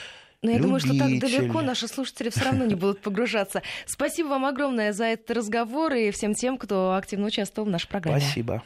но 0.44 0.52
я 0.52 0.60
думаю, 0.60 0.80
что 0.80 0.98
так 0.98 1.20
далеко 1.20 1.62
наши 1.62 1.88
слушатели 1.88 2.30
все 2.30 2.46
равно 2.46 2.66
не 2.66 2.76
будут 2.76 3.02
погружаться. 3.02 3.64
Спасибо 3.86 4.28
вам 4.28 4.46
огромное 4.46 4.94
за 4.94 5.06
этот 5.06 5.32
разговор 5.32 5.94
и 5.94 6.12
всем 6.12 6.36
тем, 6.36 6.58
кто 6.58 6.96
активно 6.96 7.28
участвовал 7.28 7.68
в 7.68 7.72
нашей 7.72 7.88
программе. 7.88 8.22
Спасибо. 8.22 8.64